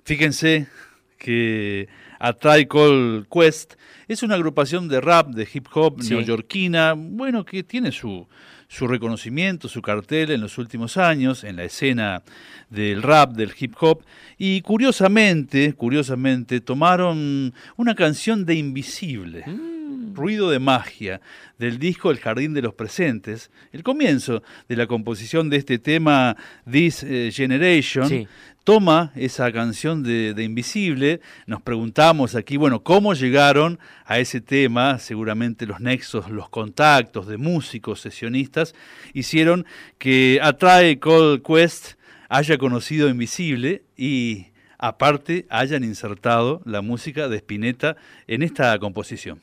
Fíjense 0.04 0.68
que 1.18 1.88
A 2.24 2.34
Try 2.34 2.66
Call 2.66 3.26
Quest 3.28 3.74
es 4.06 4.22
una 4.22 4.36
agrupación 4.36 4.86
de 4.86 5.00
rap, 5.00 5.30
de 5.30 5.48
hip 5.52 5.66
hop 5.74 6.00
neoyorquina, 6.04 6.94
bueno, 6.96 7.44
que 7.44 7.64
tiene 7.64 7.90
su, 7.90 8.28
su 8.68 8.86
reconocimiento, 8.86 9.68
su 9.68 9.82
cartel 9.82 10.30
en 10.30 10.40
los 10.40 10.56
últimos 10.56 10.96
años 10.98 11.42
en 11.42 11.56
la 11.56 11.64
escena 11.64 12.22
del 12.70 13.02
rap, 13.02 13.32
del 13.32 13.52
hip 13.58 13.74
hop, 13.80 14.04
y 14.38 14.60
curiosamente, 14.60 15.72
curiosamente, 15.72 16.60
tomaron 16.60 17.52
una 17.76 17.96
canción 17.96 18.46
de 18.46 18.54
Invisible. 18.54 19.42
Mm. 19.44 19.71
Ruido 20.14 20.50
de 20.50 20.58
Magia, 20.58 21.20
del 21.58 21.78
disco 21.78 22.10
El 22.10 22.18
Jardín 22.18 22.54
de 22.54 22.62
los 22.62 22.74
Presentes, 22.74 23.50
el 23.72 23.82
comienzo 23.82 24.42
de 24.68 24.76
la 24.76 24.86
composición 24.86 25.50
de 25.50 25.56
este 25.56 25.78
tema 25.78 26.36
This 26.70 27.02
eh, 27.02 27.30
Generation. 27.32 28.28
Toma 28.64 29.10
esa 29.16 29.50
canción 29.50 30.04
de, 30.04 30.34
de, 30.34 30.44
Invisible, 30.44 31.20
nos 31.46 31.60
preguntamos 31.62 32.36
aquí, 32.36 32.56
bueno, 32.56 32.84
¿cómo 32.84 33.12
llegaron 33.12 33.80
a 34.04 34.20
ese 34.20 34.40
tema? 34.40 35.00
Seguramente 35.00 35.66
los 35.66 35.80
nexos, 35.80 36.30
los 36.30 36.48
contactos 36.48 37.26
de 37.26 37.38
músicos, 37.38 38.00
sesionistas, 38.00 38.74
hicieron 39.14 39.66
que 39.98 40.38
Atrae 40.40 41.00
Cold 41.00 41.42
Quest 41.42 41.94
haya 42.28 42.56
conocido 42.56 43.08
Invisible 43.08 43.82
y 43.96 44.46
aparte 44.78 45.46
hayan 45.50 45.84
insertado 45.84 46.62
la 46.64 46.82
música 46.82 47.28
de 47.28 47.36
Spinetta 47.36 47.96
en 48.26 48.42
esta 48.42 48.78
composición. 48.78 49.40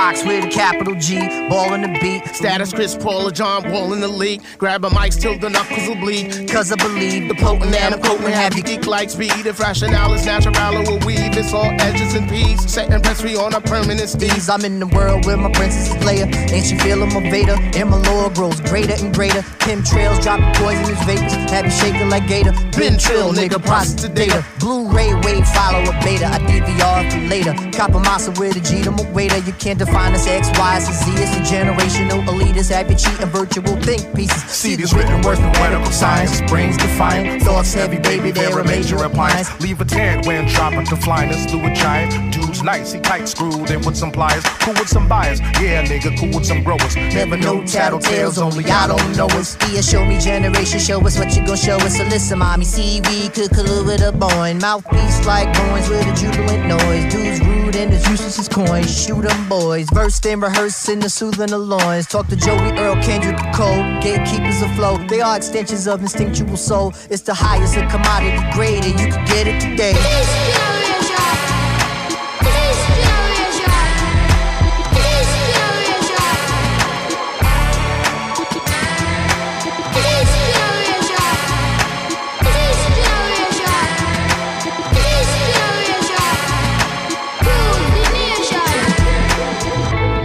Box 0.00 0.24
with 0.24 0.42
a 0.42 0.48
capital 0.48 0.94
G, 0.94 1.18
ball 1.50 1.74
in 1.74 1.82
the 1.82 1.92
beat. 2.00 2.24
Status 2.34 2.72
Chris 2.72 2.96
Paul 2.96 3.28
or 3.28 3.30
John 3.30 3.70
Wall 3.70 3.92
in 3.92 4.00
the 4.00 4.08
league. 4.08 4.40
Grab 4.56 4.82
a 4.86 4.90
mic 4.98 5.12
till 5.12 5.38
the 5.38 5.50
knuckles 5.50 5.86
will 5.86 6.00
bleed. 6.04 6.48
Cause 6.48 6.72
I 6.72 6.76
believe 6.76 7.28
the 7.28 7.34
potent 7.34 7.74
and 7.74 7.94
I'm 7.94 8.00
potent 8.00 8.32
have 8.32 8.56
you 8.56 8.62
geek 8.62 8.86
like 8.86 9.10
speed. 9.10 9.44
If 9.44 9.60
rationale 9.60 10.14
is 10.14 10.24
natural, 10.24 10.54
will 10.88 11.04
weave. 11.04 11.36
It's 11.36 11.52
all 11.52 11.70
edges 11.86 12.14
and 12.14 12.26
peas. 12.30 12.58
Setting 12.72 12.98
press 13.02 13.20
free 13.20 13.36
on 13.36 13.52
a 13.52 13.60
permanent 13.60 14.08
steez. 14.08 14.48
I'm 14.48 14.64
in 14.64 14.80
the 14.80 14.86
world 14.86 15.26
where 15.26 15.36
my 15.36 15.52
princess 15.52 15.94
is 15.94 16.02
Leia. 16.02 16.26
Ain't 16.50 16.64
she 16.64 16.78
feeling 16.78 17.12
my 17.12 17.20
Vader? 17.30 17.58
And 17.76 17.90
my 17.90 17.98
lore 18.08 18.30
grows 18.30 18.58
greater 18.60 18.96
and 19.04 19.12
greater. 19.14 19.42
Pim 19.58 19.84
trails 19.84 20.18
dropping 20.20 20.54
poisonous 20.54 21.02
vapors. 21.04 21.34
Have 21.52 21.66
you 21.66 21.72
shaking 21.72 22.08
like 22.08 22.26
Gator. 22.26 22.52
Been 22.78 22.96
trill, 22.96 23.34
nigga, 23.34 23.62
process 23.62 24.00
the 24.00 24.08
data. 24.08 24.46
Blu-ray 24.60 25.12
wave, 25.24 25.46
follow 25.48 25.82
a 25.82 25.92
beta. 26.02 26.26
I 26.26 26.38
DVR 26.48 27.00
for 27.12 27.22
later. 27.28 27.52
Copper 27.76 28.00
massa 28.00 28.30
with 28.40 28.56
a 28.56 28.60
G 28.60 28.82
to 28.84 28.90
my 28.90 29.04
waiter. 29.12 29.36
You 29.38 29.52
can't 29.52 29.78
define 29.78 29.89
us 29.94 30.26
X, 30.26 30.50
Y, 30.58 30.74
and 30.76 30.94
Z. 30.94 31.10
It's 31.16 31.36
a 31.36 31.54
generational 31.54 32.24
elitist, 32.26 32.70
happy 32.70 32.94
cheating 32.94 33.26
virtual 33.26 33.76
think 33.82 34.14
pieces. 34.14 34.42
See 34.44 34.76
these 34.76 34.92
written 34.94 35.22
words 35.22 35.40
medical 35.40 35.92
science. 35.92 36.40
Brains 36.42 36.76
defiant, 36.76 37.42
thoughts 37.42 37.74
heavy, 37.74 37.98
baby, 37.98 38.30
they're 38.30 38.58
a 38.58 38.64
major 38.64 38.96
appliance. 38.96 39.48
Leave 39.60 39.80
a 39.80 39.84
tent 39.84 40.26
when 40.26 40.46
dropping 40.48 40.86
to 40.86 40.96
flyness 40.96 41.46
through 41.46 41.66
a 41.66 41.74
giant. 41.74 42.32
Dude's 42.32 42.62
nice, 42.62 42.92
he 42.92 43.00
tight 43.00 43.28
screwed 43.28 43.70
in 43.70 43.80
with 43.84 43.96
some 43.96 44.10
pliers. 44.10 44.42
Cool 44.60 44.74
with 44.74 44.88
some 44.88 45.08
buyers, 45.08 45.40
yeah, 45.60 45.84
nigga, 45.84 46.18
cool 46.18 46.34
with 46.34 46.46
some 46.46 46.62
growers. 46.62 46.96
Never 46.96 47.36
know 47.36 47.60
tattletales, 47.62 48.38
only 48.38 48.64
I 48.66 48.86
don't 48.86 49.16
know 49.16 49.26
us. 49.38 49.56
Yeah, 49.72 49.80
show 49.80 50.04
me 50.04 50.18
generation, 50.18 50.78
show 50.80 51.00
us 51.06 51.18
what 51.18 51.34
you 51.36 51.44
gon' 51.46 51.56
show 51.56 51.76
us. 51.76 51.96
So 51.96 52.04
listen, 52.04 52.38
mommy, 52.38 52.64
see 52.64 53.00
we 53.02 53.28
could 53.28 53.50
collude 53.50 53.86
with 53.86 54.02
a 54.02 54.12
boy. 54.12 54.54
Mouthpiece 54.60 55.26
like 55.26 55.54
coins 55.54 55.88
with 55.88 56.06
a 56.06 56.14
jubilant 56.14 56.66
noise. 56.66 57.12
Dudes 57.12 57.40
and 57.76 57.92
as 57.92 58.08
useless 58.08 58.38
as 58.38 58.48
coins. 58.48 58.90
Shoot 59.04 59.24
'em 59.30 59.48
boys. 59.48 59.86
Verse 59.92 60.18
then 60.20 60.40
rehearsing 60.40 61.00
the 61.00 61.08
soothing 61.08 61.48
the 61.48 61.58
loins. 61.58 62.06
Talk 62.06 62.28
to 62.28 62.36
Joey 62.36 62.72
Earl, 62.78 62.96
Kendrick 63.02 63.38
Cole. 63.54 63.82
Gatekeepers 64.00 64.62
afloat. 64.62 65.08
They 65.08 65.20
are 65.20 65.36
extensions 65.36 65.86
of 65.86 66.00
instinctual 66.00 66.56
soul. 66.56 66.92
It's 67.10 67.22
the 67.22 67.34
highest 67.34 67.76
of 67.76 67.90
commodity 67.90 68.42
grade, 68.52 68.84
and 68.84 68.98
you 69.00 69.08
can 69.08 69.24
get 69.26 69.46
it 69.46 69.60
today. 69.60 70.69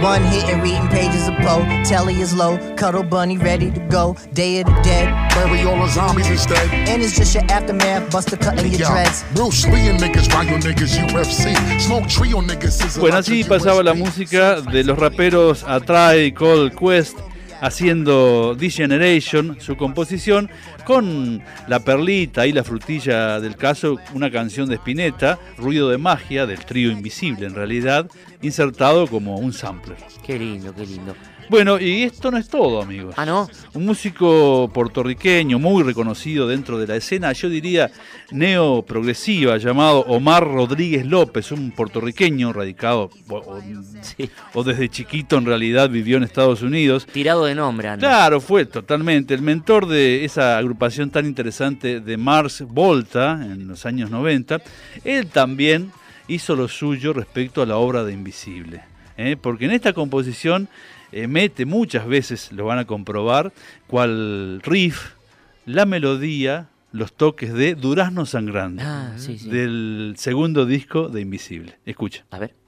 One 0.06 0.22
hitting, 0.22 0.60
reading 0.60 0.86
pages 0.86 1.26
of 1.26 1.34
Poe. 1.38 1.64
Telly 1.82 2.20
is 2.20 2.32
low, 2.32 2.58
cuddle 2.76 3.02
bunny 3.02 3.38
ready 3.38 3.72
to 3.72 3.80
go. 3.90 4.16
Day 4.34 4.60
of 4.60 4.66
the 4.66 4.80
dead. 4.82 5.06
Bury 5.34 5.62
all 5.62 5.84
the 5.84 5.88
zombies 5.88 6.30
instead. 6.30 6.72
And 6.88 7.02
it's 7.02 7.16
just 7.16 7.34
your 7.34 7.42
aftermath, 7.50 8.12
buster 8.12 8.36
cutting 8.36 8.70
your 8.70 8.86
dreads. 8.86 9.24
Bruce 9.34 9.66
Lee 9.66 9.88
and 9.88 9.98
niggas, 9.98 10.32
Ryo 10.32 10.58
niggas, 10.58 10.96
UFC. 11.10 11.80
Smoke 11.80 12.06
trio 12.08 12.40
niggas. 12.40 12.96
Bueno, 13.00 13.16
así 13.16 13.42
pasaba 13.42 13.82
la 13.82 13.94
música 13.94 14.60
de 14.60 14.84
los 14.84 14.96
raperos 14.96 15.64
Atrae, 15.64 16.32
Cold 16.32 16.76
Quest 16.76 17.18
haciendo 17.60 18.56
This 18.58 18.76
Generation, 18.76 19.56
su 19.60 19.76
composición, 19.76 20.50
con 20.84 21.42
la 21.68 21.80
perlita 21.80 22.46
y 22.46 22.52
la 22.52 22.64
frutilla 22.64 23.40
del 23.40 23.56
caso, 23.56 23.96
una 24.14 24.30
canción 24.30 24.68
de 24.68 24.76
Spinetta, 24.76 25.38
Ruido 25.56 25.88
de 25.90 25.98
Magia, 25.98 26.46
del 26.46 26.64
trío 26.64 26.90
Invisible 26.90 27.46
en 27.46 27.54
realidad, 27.54 28.10
insertado 28.42 29.06
como 29.06 29.36
un 29.36 29.52
sampler. 29.52 29.98
Qué 30.24 30.38
lindo, 30.38 30.74
qué 30.74 30.86
lindo. 30.86 31.14
Bueno, 31.48 31.78
y 31.78 32.02
esto 32.02 32.30
no 32.30 32.38
es 32.38 32.48
todo, 32.48 32.82
amigos. 32.82 33.14
Ah, 33.16 33.24
¿no? 33.24 33.48
Un 33.74 33.86
músico 33.86 34.70
puertorriqueño 34.72 35.58
muy 35.58 35.82
reconocido 35.82 36.48
dentro 36.48 36.78
de 36.78 36.86
la 36.86 36.96
escena, 36.96 37.32
yo 37.32 37.48
diría 37.48 37.90
neoprogresiva, 38.30 39.56
llamado 39.58 40.00
Omar 40.00 40.44
Rodríguez 40.44 41.06
López, 41.06 41.52
un 41.52 41.70
puertorriqueño 41.70 42.52
radicado, 42.52 43.10
o, 43.28 44.64
desde 44.64 44.88
chiquito 44.88 45.38
en 45.38 45.46
realidad 45.46 45.88
vivió 45.88 46.16
en 46.16 46.24
Estados 46.24 46.62
Unidos. 46.62 47.06
Tirado 47.12 47.44
de 47.44 47.54
nombre, 47.54 47.88
Andrés. 47.88 48.08
Claro, 48.08 48.40
fue 48.40 48.66
totalmente 48.66 49.34
el 49.34 49.42
mentor 49.42 49.86
de 49.86 50.24
esa 50.24 50.58
agrupación 50.58 51.10
tan 51.10 51.26
interesante 51.26 52.00
de 52.00 52.16
Mars 52.16 52.64
Volta 52.66 53.38
en 53.42 53.68
los 53.68 53.86
años 53.86 54.10
90. 54.10 54.60
Él 55.04 55.28
también 55.28 55.92
hizo 56.28 56.56
lo 56.56 56.68
suyo 56.68 57.12
respecto 57.12 57.62
a 57.62 57.66
la 57.66 57.76
obra 57.76 58.04
de 58.04 58.12
Invisible. 58.12 58.82
¿eh? 59.16 59.36
Porque 59.40 59.66
en 59.66 59.72
esta 59.72 59.92
composición 59.92 60.68
eh, 61.12 61.26
mete 61.26 61.66
muchas 61.66 62.06
veces, 62.06 62.52
lo 62.52 62.64
van 62.64 62.78
a 62.78 62.84
comprobar, 62.84 63.52
cual 63.86 64.60
riff, 64.62 65.14
la 65.64 65.86
melodía, 65.86 66.68
los 66.92 67.12
toques 67.12 67.52
de 67.52 67.74
Durazno 67.74 68.26
Sangrando, 68.26 68.82
ah, 68.84 69.12
del 69.44 70.14
segundo 70.16 70.66
disco 70.66 71.08
de 71.08 71.20
Invisible. 71.20 71.78
Escucha. 71.84 72.24
A 72.30 72.38
ver. 72.38 72.65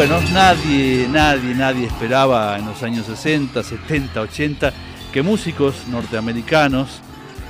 Bueno, 0.00 0.18
nadie, 0.32 1.06
nadie, 1.10 1.54
nadie 1.54 1.84
esperaba 1.84 2.58
en 2.58 2.64
los 2.64 2.82
años 2.82 3.04
60, 3.04 3.62
70, 3.62 4.18
80 4.22 4.72
que 5.12 5.20
músicos 5.20 5.88
norteamericanos 5.88 7.02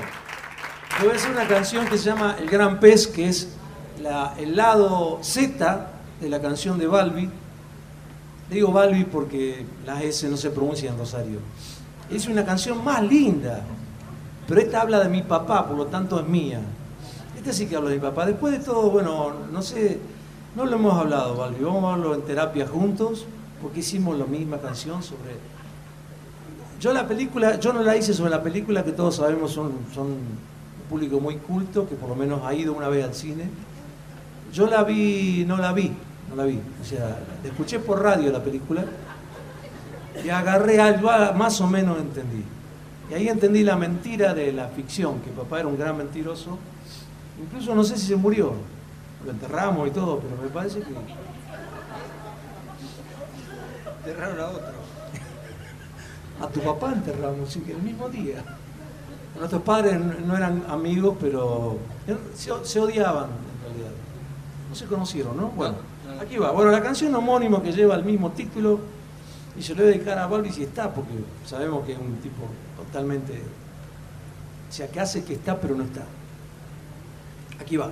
voy 1.00 1.10
a 1.10 1.16
hacer 1.16 1.32
una 1.32 1.48
canción 1.48 1.86
que 1.88 1.98
se 1.98 2.06
llama 2.06 2.36
El 2.40 2.50
Gran 2.50 2.80
Pez, 2.80 3.08
que 3.08 3.30
es 3.30 3.50
el 4.38 4.56
lado 4.56 5.20
Z 5.22 5.88
de 6.20 6.30
la 6.30 6.42
canción 6.42 6.78
de 6.78 6.88
Balbi. 6.88 7.30
Digo 8.50 8.72
Balbi 8.72 9.06
porque 9.06 9.66
las 9.86 10.02
S 10.04 10.28
no 10.28 10.38
se 10.38 10.50
pronuncian 10.50 10.94
en 10.94 11.00
Rosario. 11.00 11.40
Es 12.10 12.28
una 12.28 12.46
canción 12.46 12.84
más 12.84 13.02
linda, 13.02 13.62
pero 14.48 14.60
esta 14.60 14.82
habla 14.82 15.00
de 15.00 15.10
mi 15.10 15.22
papá, 15.22 15.68
por 15.68 15.78
lo 15.78 15.86
tanto 15.88 16.20
es 16.20 16.28
mía. 16.28 16.60
Esta 17.38 17.54
sí 17.54 17.68
que 17.68 17.76
habla 17.76 17.90
de 17.90 17.96
mi 17.96 18.02
papá. 18.02 18.26
Después 18.26 18.54
de 18.54 18.60
todo, 18.60 18.90
bueno, 18.90 19.34
no 19.52 19.62
sé, 19.62 20.00
no 20.56 20.66
lo 20.66 20.76
hemos 20.76 21.00
hablado, 21.00 21.36
Balbi. 21.36 21.64
Vamos 21.64 21.84
a 21.86 21.94
hablarlo 21.94 22.16
en 22.16 22.22
terapia 22.24 22.68
juntos, 22.68 23.26
porque 23.62 23.80
hicimos 23.80 24.18
la 24.18 24.26
misma 24.26 24.58
canción 24.58 25.02
sobre... 25.02 25.38
Yo 26.80 26.94
la 26.94 27.08
película, 27.08 27.60
yo 27.60 27.72
no 27.74 27.84
la 27.84 27.96
hice 27.96 28.14
sobre 28.14 28.32
la 28.32 28.42
película 28.42 28.84
que 28.84 28.92
todos 28.92 29.16
sabemos 29.18 29.52
son, 29.52 29.72
son 29.94 30.18
público 30.92 31.22
muy 31.22 31.38
culto, 31.38 31.88
que 31.88 31.96
por 31.96 32.10
lo 32.10 32.16
menos 32.16 32.42
ha 32.44 32.54
ido 32.54 32.74
una 32.74 32.90
vez 32.90 33.06
al 33.06 33.16
cine. 33.16 33.46
Yo 34.52 34.68
la 34.68 34.84
vi, 34.84 35.46
no 35.48 35.56
la 35.56 35.72
vi, 35.72 35.90
no 36.30 36.36
la 36.36 36.44
vi. 36.44 36.60
O 36.82 36.86
sea, 36.86 37.18
la 37.42 37.50
escuché 37.50 37.80
por 37.80 38.04
radio 38.04 38.30
la 38.30 38.44
película 38.44 38.84
y 40.22 40.28
agarré 40.28 40.82
algo, 40.82 41.10
ah, 41.10 41.32
más 41.32 41.62
o 41.62 41.68
menos 41.68 41.98
entendí. 41.98 42.44
Y 43.10 43.14
ahí 43.14 43.30
entendí 43.30 43.64
la 43.64 43.78
mentira 43.78 44.34
de 44.34 44.52
la 44.52 44.68
ficción, 44.68 45.22
que 45.22 45.32
papá 45.32 45.60
era 45.60 45.70
un 45.70 45.78
gran 45.78 45.96
mentiroso. 45.96 46.58
Incluso 47.42 47.74
no 47.74 47.86
sé 47.86 47.98
si 47.98 48.08
se 48.08 48.18
murió, 48.18 48.54
lo 49.24 49.32
enterramos 49.32 49.88
y 49.88 49.92
todo, 49.92 50.20
pero 50.20 50.42
me 50.42 50.50
parece 50.50 50.82
que 50.82 50.94
enterraron 54.10 54.40
a 54.42 54.48
otro. 54.48 54.82
A 56.42 56.48
tu 56.48 56.60
papá 56.60 56.92
enterramos, 56.92 57.50
sí, 57.50 57.62
que 57.62 57.72
el 57.72 57.82
mismo 57.82 58.10
día. 58.10 58.44
Nuestros 59.38 59.62
padres 59.64 60.00
no 60.00 60.36
eran 60.36 60.64
amigos, 60.68 61.18
pero 61.20 61.78
se, 62.36 62.80
odiaban 62.80 63.30
en 63.30 63.70
realidad. 63.70 63.92
No 64.70 64.76
se 64.76 64.86
conocieron, 64.86 65.38
¿no? 65.38 65.48
Bueno, 65.50 65.76
aquí 66.22 66.38
va. 66.38 66.52
Bueno, 66.52 66.72
la 66.72 66.82
canción 66.82 67.14
homónima 67.16 67.62
que 67.64 67.72
lleva 67.72 67.96
el 67.96 68.04
mismo 68.04 68.32
título 68.32 68.80
y 69.58 69.64
se 69.64 69.74
lo 69.74 69.82
voy 69.82 69.92
a 69.92 69.96
dedicar 69.96 70.18
a 70.20 70.28
Balbi 70.28 70.52
si 70.52 70.64
está, 70.64 70.94
porque 70.94 71.14
sabemos 71.46 71.86
que 71.86 71.94
es 71.94 72.00
un 72.00 72.16
tipo 72.18 72.44
totalmente. 72.78 73.42
O 74.70 74.74
sea, 74.74 74.88
que 74.88 75.00
hace 75.00 75.24
que 75.24 75.34
está, 75.34 75.60
pero 75.60 75.76
no 75.76 75.84
está. 75.84 76.04
Aquí 77.60 77.78
va. 77.78 77.92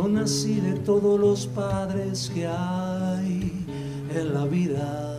Yo 0.00 0.08
nací 0.08 0.54
de 0.60 0.78
todos 0.78 1.20
los 1.20 1.46
padres 1.46 2.30
que 2.32 2.46
hay 2.46 3.66
en 4.14 4.32
la 4.32 4.46
vida. 4.46 5.18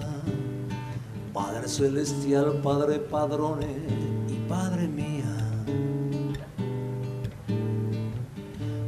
Padre 1.31 1.67
celestial, 1.67 2.61
Padre 2.63 2.97
padrone 2.97 3.77
y 4.27 4.49
Padre 4.49 4.87
mía. 4.87 5.35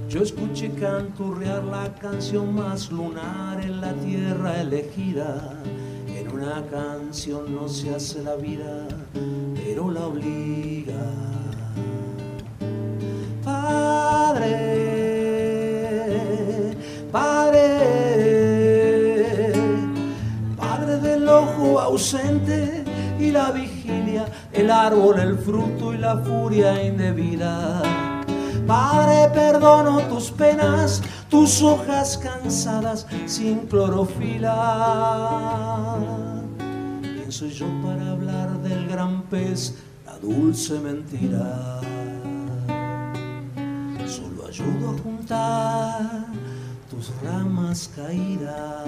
Yo 0.09 0.23
escuché 0.23 0.71
canturrear 0.71 1.63
la 1.63 1.93
canción 1.93 2.55
más 2.55 2.91
lunar 2.91 3.61
en 3.61 3.79
la 3.79 3.93
tierra 3.93 4.61
elegida. 4.61 5.61
En 6.07 6.27
una 6.31 6.65
canción 6.71 7.53
no 7.53 7.69
se 7.69 7.93
hace 7.93 8.23
la 8.23 8.35
vida, 8.35 8.87
pero 9.53 9.91
la 9.91 10.07
obliga. 10.07 11.05
Padre 13.43 14.72
ausente 21.79 22.83
y 23.19 23.31
la 23.31 23.51
vigilia, 23.51 24.25
el 24.51 24.69
árbol, 24.69 25.19
el 25.19 25.37
fruto 25.37 25.93
y 25.93 25.97
la 25.97 26.17
furia 26.17 26.83
indebida. 26.83 27.81
Padre, 28.67 29.29
perdono 29.33 29.99
tus 30.07 30.31
penas, 30.31 31.01
tus 31.29 31.61
hojas 31.61 32.17
cansadas 32.17 33.05
sin 33.25 33.67
clorofila. 33.67 34.55
¿Quién 37.01 37.31
soy 37.31 37.51
yo 37.51 37.67
para 37.83 38.11
hablar 38.11 38.57
del 38.61 38.87
gran 38.87 39.23
pez, 39.23 39.75
la 40.05 40.17
dulce 40.19 40.79
mentira? 40.79 41.81
Solo 44.07 44.47
ayudo 44.47 44.91
a 44.91 44.97
juntar 45.03 46.25
tus 46.89 47.11
ramas 47.21 47.89
caídas. 47.95 48.87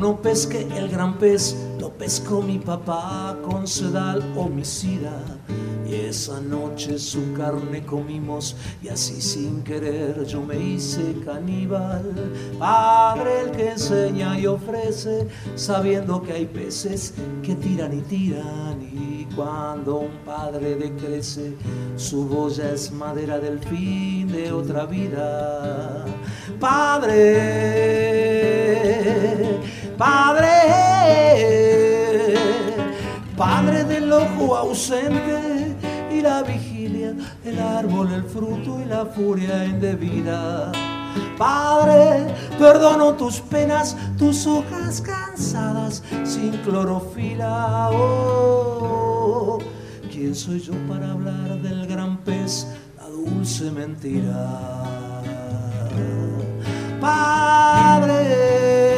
No 0.00 0.20
pesqué 0.20 0.66
el 0.76 0.88
gran 0.88 1.18
pez, 1.18 1.56
lo 1.78 1.90
pescó 1.90 2.42
mi 2.42 2.58
papá 2.58 3.36
con 3.42 3.66
sedal 3.66 4.22
homicida. 4.36 5.12
Y 5.88 5.94
esa 5.94 6.40
noche 6.40 6.98
su 6.98 7.32
carne 7.34 7.84
comimos 7.84 8.56
y 8.82 8.88
así 8.88 9.20
sin 9.20 9.62
querer 9.62 10.24
yo 10.24 10.40
me 10.40 10.58
hice 10.58 11.14
caníbal. 11.24 12.32
Padre 12.58 13.42
el 13.42 13.50
que 13.50 13.70
enseña 13.70 14.38
y 14.38 14.46
ofrece, 14.46 15.28
sabiendo 15.54 16.22
que 16.22 16.32
hay 16.32 16.46
peces 16.46 17.14
que 17.42 17.54
tiran 17.54 17.96
y 17.96 18.00
tiran 18.02 18.82
y 18.82 19.26
cuando 19.34 19.96
un 19.96 20.18
padre 20.24 20.74
decrece, 20.76 21.54
su 21.96 22.26
voz 22.26 22.56
ya 22.56 22.70
es 22.70 22.92
madera 22.92 23.38
del 23.38 23.58
fin 23.58 24.28
de 24.28 24.52
otra 24.52 24.84
vida. 24.86 26.04
Padre, 26.60 27.12
Padre, 30.02 30.50
Padre 33.36 33.84
del 33.84 34.12
ojo 34.12 34.56
ausente 34.56 35.76
y 36.10 36.20
la 36.20 36.42
vigilia, 36.42 37.14
el 37.44 37.60
árbol, 37.60 38.12
el 38.12 38.24
fruto 38.24 38.80
y 38.80 38.84
la 38.86 39.06
furia 39.06 39.64
indebida. 39.64 40.72
Padre, 41.38 42.34
perdono 42.58 43.12
tus 43.12 43.38
penas, 43.42 43.96
tus 44.18 44.44
hojas 44.44 45.00
cansadas 45.02 46.02
sin 46.24 46.50
clorofila. 46.64 47.90
Oh, 47.92 49.60
¿Quién 50.10 50.34
soy 50.34 50.58
yo 50.58 50.72
para 50.88 51.12
hablar 51.12 51.60
del 51.62 51.86
gran 51.86 52.16
pez, 52.24 52.66
la 52.96 53.06
dulce 53.06 53.70
mentira? 53.70 54.82
Padre, 57.00 58.91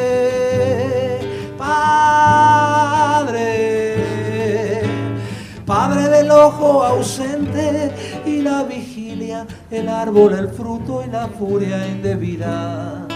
ojo 6.35 6.83
ausente 6.85 7.93
y 8.27 8.43
la 8.43 8.63
vigilia, 8.65 9.47
el 9.71 9.89
árbol, 9.89 10.35
el 10.35 10.49
fruto 10.49 11.03
y 11.07 11.11
la 11.11 11.29
furia 11.29 11.87
indebida. 11.89 13.07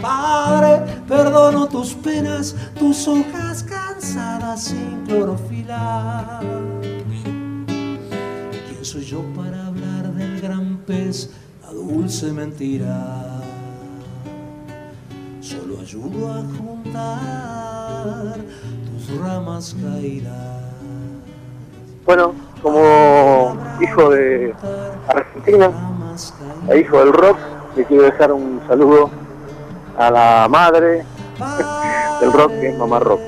Padre, 0.00 1.02
perdono 1.06 1.66
tus 1.68 1.94
penas, 1.94 2.54
tus 2.78 3.06
hojas 3.06 3.62
cansadas 3.62 4.64
sin 4.64 5.04
clorofila. 5.06 6.40
¿Quién 7.66 8.84
soy 8.84 9.04
yo 9.04 9.22
para 9.34 9.66
hablar? 9.66 9.94
pez, 10.86 11.30
la 11.62 11.72
dulce 11.72 12.32
mentira. 12.32 13.42
Solo 15.40 15.80
ayudo 15.80 16.32
a 16.32 16.42
juntar 16.58 18.36
tus 18.86 19.18
ramas 19.18 19.76
caídas. 19.80 20.62
Bueno, 22.04 22.34
como 22.64 23.54
hijo 23.78 24.08
de 24.08 24.54
Argentina 25.06 25.70
e 26.70 26.80
hijo 26.80 26.98
del 26.98 27.12
rock, 27.12 27.36
le 27.76 27.84
quiero 27.84 28.04
dejar 28.04 28.32
un 28.32 28.62
saludo 28.66 29.10
a 29.98 30.10
la 30.10 30.48
madre 30.48 31.04
del 32.22 32.32
rock, 32.32 32.52
que 32.52 32.70
es 32.70 32.78
Mamá 32.78 33.00
Rock. 33.00 33.20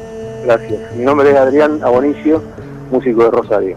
Gracias. 0.43 0.97
Mi 0.97 1.05
nombre 1.05 1.30
es 1.30 1.37
Adrián 1.37 1.80
Abonicio, 1.84 2.43
músico 2.91 3.24
de 3.24 3.30
Rosario. 3.30 3.76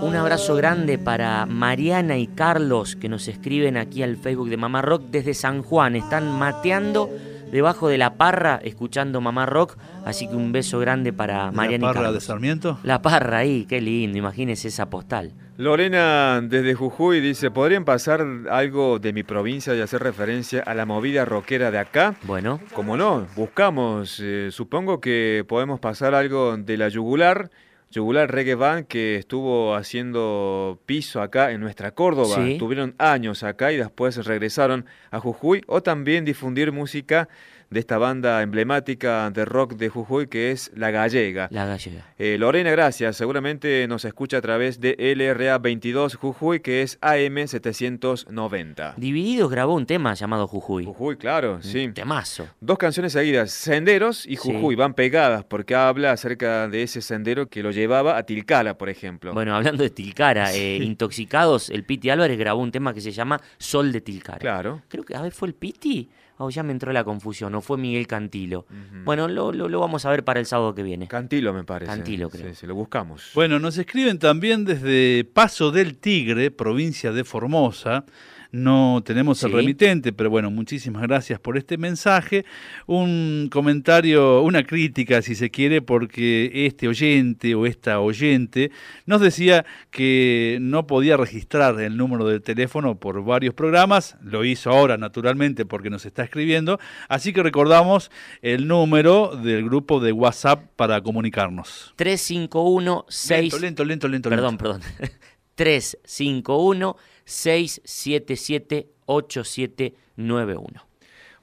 Un 0.00 0.14
abrazo 0.14 0.54
grande 0.54 0.98
para 0.98 1.46
Mariana 1.46 2.16
y 2.16 2.28
Carlos 2.28 2.94
que 2.94 3.08
nos 3.08 3.26
escriben 3.26 3.76
aquí 3.76 4.04
al 4.04 4.16
Facebook 4.16 4.50
de 4.50 4.56
Mamá 4.56 4.82
Rock 4.82 5.02
desde 5.10 5.34
San 5.34 5.64
Juan. 5.64 5.96
Están 5.96 6.30
mateando 6.38 7.10
debajo 7.50 7.88
de 7.88 7.98
la 7.98 8.14
parra 8.14 8.60
escuchando 8.62 9.20
Mamá 9.20 9.46
Rock. 9.46 9.76
Así 10.04 10.28
que 10.28 10.36
un 10.36 10.52
beso 10.52 10.78
grande 10.78 11.12
para 11.12 11.50
Mariana 11.52 11.88
¿La 11.88 11.92
parra 11.92 12.04
Carlos. 12.06 12.22
de 12.22 12.26
Sarmiento? 12.26 12.78
La 12.82 13.02
parra 13.02 13.38
ahí, 13.38 13.66
qué 13.68 13.80
lindo. 13.80 14.16
Imagínese 14.18 14.68
esa 14.68 14.88
postal. 14.88 15.32
Lorena 15.58 16.40
desde 16.40 16.74
Jujuy 16.74 17.20
dice, 17.20 17.50
¿podrían 17.50 17.84
pasar 17.84 18.24
algo 18.48 19.00
de 19.00 19.12
mi 19.12 19.24
provincia 19.24 19.74
y 19.74 19.80
hacer 19.80 20.00
referencia 20.02 20.62
a 20.62 20.72
la 20.72 20.86
movida 20.86 21.24
rockera 21.24 21.72
de 21.72 21.78
acá? 21.78 22.14
Bueno. 22.22 22.60
Como 22.74 22.96
no, 22.96 23.26
buscamos, 23.34 24.20
eh, 24.22 24.50
supongo 24.52 25.00
que 25.00 25.44
podemos 25.48 25.80
pasar 25.80 26.14
algo 26.14 26.56
de 26.56 26.76
la 26.76 26.88
yugular, 26.88 27.50
yugular 27.90 28.30
reggae 28.30 28.54
band 28.54 28.86
que 28.86 29.16
estuvo 29.16 29.74
haciendo 29.74 30.80
piso 30.86 31.22
acá 31.22 31.52
en 31.52 31.60
nuestra 31.60 31.92
Córdoba. 31.92 32.36
Sí. 32.36 32.56
Tuvieron 32.58 32.94
años 32.98 33.42
acá 33.42 33.72
y 33.72 33.76
después 33.76 34.24
regresaron 34.24 34.86
a 35.10 35.20
Jujuy 35.20 35.62
o 35.66 35.82
también 35.82 36.24
difundir 36.24 36.72
música 36.72 37.28
de 37.70 37.80
esta 37.80 37.98
banda 37.98 38.42
emblemática 38.42 39.30
de 39.30 39.44
rock 39.44 39.74
de 39.74 39.88
Jujuy 39.88 40.26
que 40.26 40.50
es 40.50 40.70
La 40.74 40.90
Gallega. 40.90 41.48
La 41.50 41.66
gallega. 41.66 42.06
Eh, 42.18 42.36
Lorena, 42.38 42.70
gracias. 42.70 43.16
Seguramente 43.16 43.86
nos 43.88 44.04
escucha 44.04 44.38
a 44.38 44.40
través 44.40 44.80
de 44.80 44.96
LRA 45.16 45.58
22 45.58 46.16
Jujuy, 46.16 46.60
que 46.60 46.82
es 46.82 46.98
AM 47.02 47.46
790. 47.46 48.94
Divididos 48.96 49.50
grabó 49.50 49.74
un 49.74 49.86
tema 49.86 50.14
llamado 50.14 50.46
Jujuy. 50.46 50.84
Jujuy, 50.84 51.16
claro, 51.16 51.62
sí. 51.62 51.88
Temazo. 51.94 52.48
Dos 52.60 52.78
canciones 52.78 53.12
seguidas, 53.12 53.50
Senderos 53.50 54.24
y 54.26 54.36
Sí. 54.36 54.52
Jujuy, 54.52 54.74
van 54.76 54.94
pegadas 54.94 55.44
porque 55.44 55.74
habla 55.74 56.12
acerca 56.12 56.68
de 56.68 56.82
ese 56.84 57.02
sendero 57.02 57.48
que 57.48 57.62
lo 57.62 57.70
llevaba 57.70 58.16
a 58.16 58.22
Tilcala, 58.22 58.78
por 58.78 58.88
ejemplo. 58.88 59.34
Bueno, 59.34 59.54
hablando 59.54 59.82
de 59.82 59.90
Tilcara, 59.90 60.54
eh, 60.54 60.76
Intoxicados, 60.76 61.70
el 61.70 61.84
Piti 61.84 62.08
Álvarez 62.10 62.38
grabó 62.38 62.62
un 62.62 62.70
tema 62.70 62.94
que 62.94 63.00
se 63.00 63.10
llama 63.12 63.40
Sol 63.58 63.92
de 63.92 64.00
Tilcara. 64.00 64.38
Claro. 64.38 64.82
Creo 64.88 65.04
que, 65.04 65.14
a 65.16 65.22
ver, 65.22 65.32
¿fue 65.32 65.48
el 65.48 65.54
Piti? 65.54 66.08
O 66.38 66.50
ya 66.50 66.62
me 66.62 66.72
entró 66.72 66.92
la 66.92 67.04
confusión, 67.04 67.54
o 67.54 67.60
fue 67.60 67.78
Miguel 67.78 68.06
Cantilo. 68.06 68.66
Bueno, 69.04 69.28
lo, 69.28 69.52
lo, 69.52 69.68
lo 69.68 69.80
vamos 69.80 70.04
a 70.04 70.10
ver 70.10 70.24
para 70.24 70.40
el 70.40 70.46
sábado 70.46 70.74
que 70.74 70.82
viene. 70.82 71.08
Cantilo, 71.08 71.52
me 71.52 71.64
parece. 71.64 71.90
Cantilo, 71.90 72.30
creo. 72.30 72.48
Sí, 72.48 72.54
sí, 72.60 72.66
lo 72.66 72.74
buscamos. 72.74 73.30
Bueno, 73.34 73.58
nos 73.58 73.76
escriben 73.76 74.18
también 74.18 74.64
desde 74.64 75.24
Paso 75.24 75.70
del 75.70 75.98
Tigre, 75.98 76.50
provincia 76.50 77.12
de 77.12 77.24
Formosa. 77.24 78.04
No 78.50 79.02
tenemos 79.04 79.42
el 79.42 79.52
remitente, 79.52 80.12
pero 80.12 80.30
bueno, 80.30 80.50
muchísimas 80.50 81.02
gracias 81.02 81.38
por 81.38 81.58
este 81.58 81.76
mensaje. 81.76 82.46
Un 82.86 83.48
comentario, 83.52 84.42
una 84.42 84.64
crítica, 84.64 85.20
si 85.20 85.34
se 85.34 85.50
quiere, 85.50 85.82
porque 85.82 86.50
este 86.66 86.88
oyente 86.88 87.54
o 87.54 87.66
esta 87.66 88.00
oyente 88.00 88.70
nos 89.04 89.20
decía 89.20 89.66
que 89.90 90.58
no 90.62 90.86
podía 90.86 91.18
registrar 91.18 91.78
el 91.78 91.98
número 91.98 92.26
del 92.26 92.40
teléfono 92.40 92.98
por 92.98 93.22
varios 93.22 93.52
programas. 93.52 94.16
Lo 94.22 94.44
hizo 94.46 94.70
ahora, 94.70 94.96
naturalmente, 94.96 95.66
porque 95.66 95.90
nos 95.90 96.06
está 96.06 96.22
escribiendo. 96.24 96.78
Así 97.08 97.34
que 97.34 97.42
recordamos 97.42 98.10
el 98.40 98.66
número 98.66 99.36
del 99.36 99.64
grupo 99.64 100.00
de 100.00 100.12
WhatsApp 100.12 100.64
para 100.74 101.02
comunicarnos. 101.02 101.92
351 101.96 103.04
6 103.08 103.60
Lento, 103.60 103.84
lento, 103.84 103.84
lento, 103.84 104.08
lento. 104.08 104.30
Perdón, 104.30 104.56
perdón. 104.56 104.80
351 105.58 106.96
677 107.28 108.88
8791. 109.06 110.88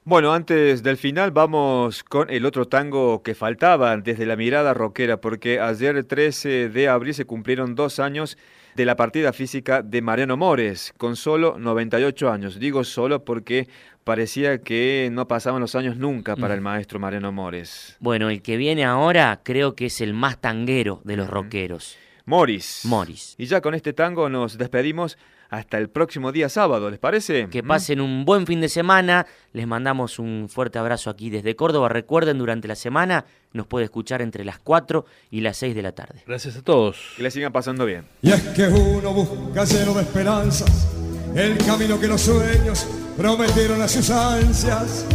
Bueno, 0.04 0.32
antes 0.32 0.82
del 0.82 0.96
final 0.96 1.32
vamos 1.32 2.04
con 2.04 2.30
el 2.30 2.46
otro 2.46 2.66
tango 2.66 3.22
que 3.22 3.34
faltaba 3.34 3.96
desde 3.96 4.26
la 4.26 4.36
mirada 4.36 4.72
rockera, 4.72 5.20
porque 5.20 5.58
ayer 5.58 6.04
13 6.04 6.68
de 6.68 6.88
abril 6.88 7.14
se 7.14 7.24
cumplieron 7.24 7.74
dos 7.74 7.98
años 7.98 8.36
de 8.76 8.84
la 8.84 8.94
partida 8.94 9.32
física 9.32 9.82
de 9.82 10.02
Mariano 10.02 10.36
Mores, 10.36 10.92
con 10.96 11.16
solo 11.16 11.56
98 11.58 12.30
años. 12.30 12.60
Digo 12.60 12.84
solo 12.84 13.24
porque 13.24 13.68
parecía 14.04 14.58
que 14.58 15.08
no 15.10 15.26
pasaban 15.26 15.60
los 15.60 15.74
años 15.74 15.96
nunca 15.96 16.36
para 16.36 16.54
el 16.54 16.60
maestro 16.60 17.00
Mariano 17.00 17.32
Mores. 17.32 17.96
Bueno, 17.98 18.28
el 18.30 18.42
que 18.42 18.56
viene 18.56 18.84
ahora 18.84 19.40
creo 19.42 19.74
que 19.74 19.86
es 19.86 20.00
el 20.00 20.14
más 20.14 20.40
tanguero 20.40 21.00
de 21.04 21.16
los 21.16 21.28
rockeros. 21.28 21.96
Morris. 22.26 22.82
Morris. 22.84 23.34
Y 23.38 23.46
ya 23.46 23.60
con 23.60 23.74
este 23.74 23.92
tango 23.92 24.28
nos 24.28 24.58
despedimos 24.58 25.16
hasta 25.56 25.78
el 25.78 25.88
próximo 25.88 26.32
día 26.32 26.48
sábado, 26.48 26.90
¿les 26.90 26.98
parece? 26.98 27.48
Que 27.48 27.62
pasen 27.62 28.00
un 28.00 28.24
buen 28.24 28.46
fin 28.46 28.60
de 28.60 28.68
semana. 28.68 29.26
Les 29.52 29.66
mandamos 29.66 30.18
un 30.18 30.48
fuerte 30.50 30.78
abrazo 30.78 31.08
aquí 31.08 31.30
desde 31.30 31.56
Córdoba. 31.56 31.88
Recuerden, 31.88 32.38
durante 32.38 32.68
la 32.68 32.74
semana 32.74 33.24
nos 33.52 33.66
puede 33.66 33.86
escuchar 33.86 34.20
entre 34.20 34.44
las 34.44 34.58
4 34.58 35.06
y 35.30 35.40
las 35.40 35.56
6 35.56 35.74
de 35.74 35.82
la 35.82 35.92
tarde. 35.92 36.22
Gracias 36.26 36.56
a 36.56 36.62
todos. 36.62 37.14
Que 37.16 37.22
le 37.22 37.30
sigan 37.30 37.52
pasando 37.52 37.86
bien. 37.86 38.04
Y 38.20 38.32
es 38.32 38.42
que 38.48 38.68
uno 38.68 39.12
busca 39.12 39.64
lleno 39.64 39.94
de 39.94 40.02
esperanzas 40.02 40.88
el 41.34 41.58
camino 41.58 41.98
que 41.98 42.06
los 42.06 42.20
sueños 42.20 42.86
prometieron 43.16 43.80
a 43.82 43.88
sus 43.88 44.10
ansias. 44.10 45.06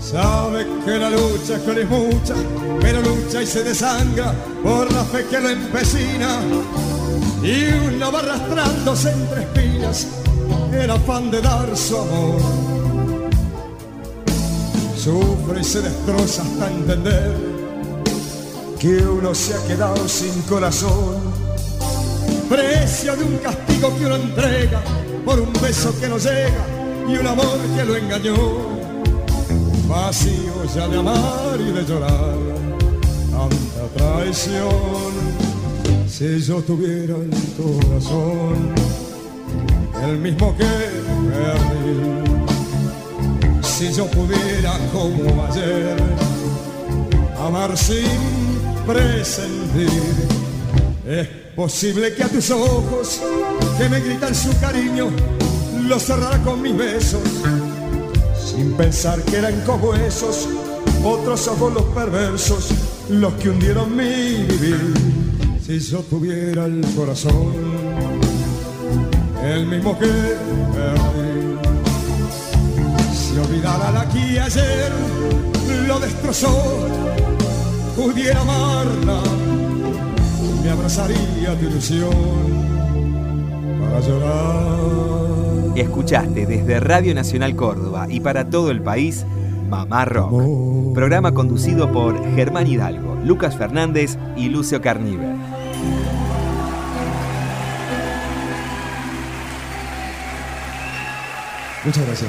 Sabe 0.00 0.66
que 0.84 0.98
la 0.98 1.10
lucha 1.10 1.56
es 1.56 1.62
que 1.62 1.80
es 1.80 1.88
mucha, 1.88 2.34
pero 2.80 3.00
lucha 3.02 3.42
y 3.42 3.46
se 3.46 3.62
desangra 3.62 4.34
por 4.62 4.92
la 4.92 5.04
fe 5.04 5.24
que 5.30 5.40
lo 5.40 5.48
empecina. 5.48 6.40
Y 7.42 7.64
uno 7.72 8.12
va 8.12 8.20
arrastrándose 8.20 9.10
entre 9.10 9.42
espinas 9.42 10.06
el 10.72 10.90
afán 10.90 11.30
de 11.30 11.40
dar 11.40 11.76
su 11.76 11.96
amor. 11.96 12.40
Sufre 14.96 15.60
y 15.60 15.64
se 15.64 15.80
destroza 15.80 16.42
hasta 16.42 16.70
entender 16.70 17.36
que 18.78 18.96
uno 18.98 19.34
se 19.34 19.54
ha 19.54 19.66
quedado 19.66 20.08
sin 20.08 20.42
corazón. 20.42 21.20
Precio 22.48 23.16
de 23.16 23.24
un 23.24 23.38
castigo 23.38 23.96
que 23.98 24.06
uno 24.06 24.16
entrega 24.16 24.80
por 25.24 25.40
un 25.40 25.52
beso 25.54 25.92
que 26.00 26.08
no 26.08 26.18
llega 26.18 26.66
y 27.08 27.16
un 27.16 27.26
amor 27.26 27.58
que 27.76 27.84
lo 27.84 27.96
engañó. 27.96 28.36
Vacío 29.88 30.64
ya 30.74 30.86
de 30.86 30.98
amar 30.98 31.58
y 31.58 31.72
de 31.72 31.84
llorar, 31.84 32.36
tanta 33.30 33.96
traición. 33.96 35.51
Si 36.22 36.40
yo 36.40 36.62
tuviera 36.62 37.16
el 37.16 37.30
corazón, 37.56 38.72
el 40.04 40.18
mismo 40.18 40.56
que 40.56 40.64
perdí. 41.32 41.98
Si 43.60 43.92
yo 43.92 44.06
pudiera 44.06 44.78
como 44.92 45.44
ayer, 45.46 45.96
amar 47.40 47.76
sin 47.76 48.06
presentir. 48.86 49.88
Es 51.08 51.26
posible 51.56 52.14
que 52.14 52.22
a 52.22 52.28
tus 52.28 52.52
ojos, 52.52 53.20
que 53.76 53.88
me 53.88 53.98
gritan 53.98 54.32
su 54.32 54.56
cariño, 54.60 55.10
los 55.88 56.04
cerrara 56.04 56.40
con 56.44 56.62
mis 56.62 56.76
besos, 56.76 57.22
sin 58.46 58.74
pensar 58.74 59.20
que 59.22 59.38
eran 59.38 59.60
como 59.62 59.92
esos 59.92 60.48
otros 61.02 61.48
ojos 61.48 61.74
los 61.74 61.84
perversos, 61.86 62.68
los 63.08 63.34
que 63.34 63.50
hundieron 63.50 63.96
mi 63.96 64.44
vivir. 64.44 65.11
Si 65.72 65.80
yo 65.80 66.00
tuviera 66.00 66.66
el 66.66 66.84
corazón, 66.94 67.50
el 69.42 69.66
mismo 69.66 69.98
que 69.98 70.04
perdí, 70.04 71.56
si 73.14 73.38
olvidara 73.38 73.90
la 73.90 74.06
que 74.06 74.38
ayer 74.38 74.92
lo 75.88 75.98
destrozó, 75.98 76.86
pudiera 77.96 78.42
amarla 78.42 79.22
me 80.62 80.68
abrazaría 80.68 81.58
tu 81.58 81.64
ilusión 81.64 82.10
para 83.80 84.00
llorar. 84.00 85.78
Escuchaste 85.78 86.44
desde 86.44 86.80
Radio 86.80 87.14
Nacional 87.14 87.56
Córdoba 87.56 88.08
y 88.10 88.20
para 88.20 88.50
todo 88.50 88.70
el 88.70 88.82
país 88.82 89.24
Mamá 89.70 90.04
Rock. 90.04 90.92
Programa 90.92 91.32
conducido 91.32 91.90
por 91.90 92.22
Germán 92.34 92.66
Hidalgo, 92.66 93.16
Lucas 93.24 93.56
Fernández 93.56 94.18
y 94.36 94.50
Lucio 94.50 94.82
Carníver. 94.82 95.41
Muchas 101.84 102.06
gracias. 102.06 102.20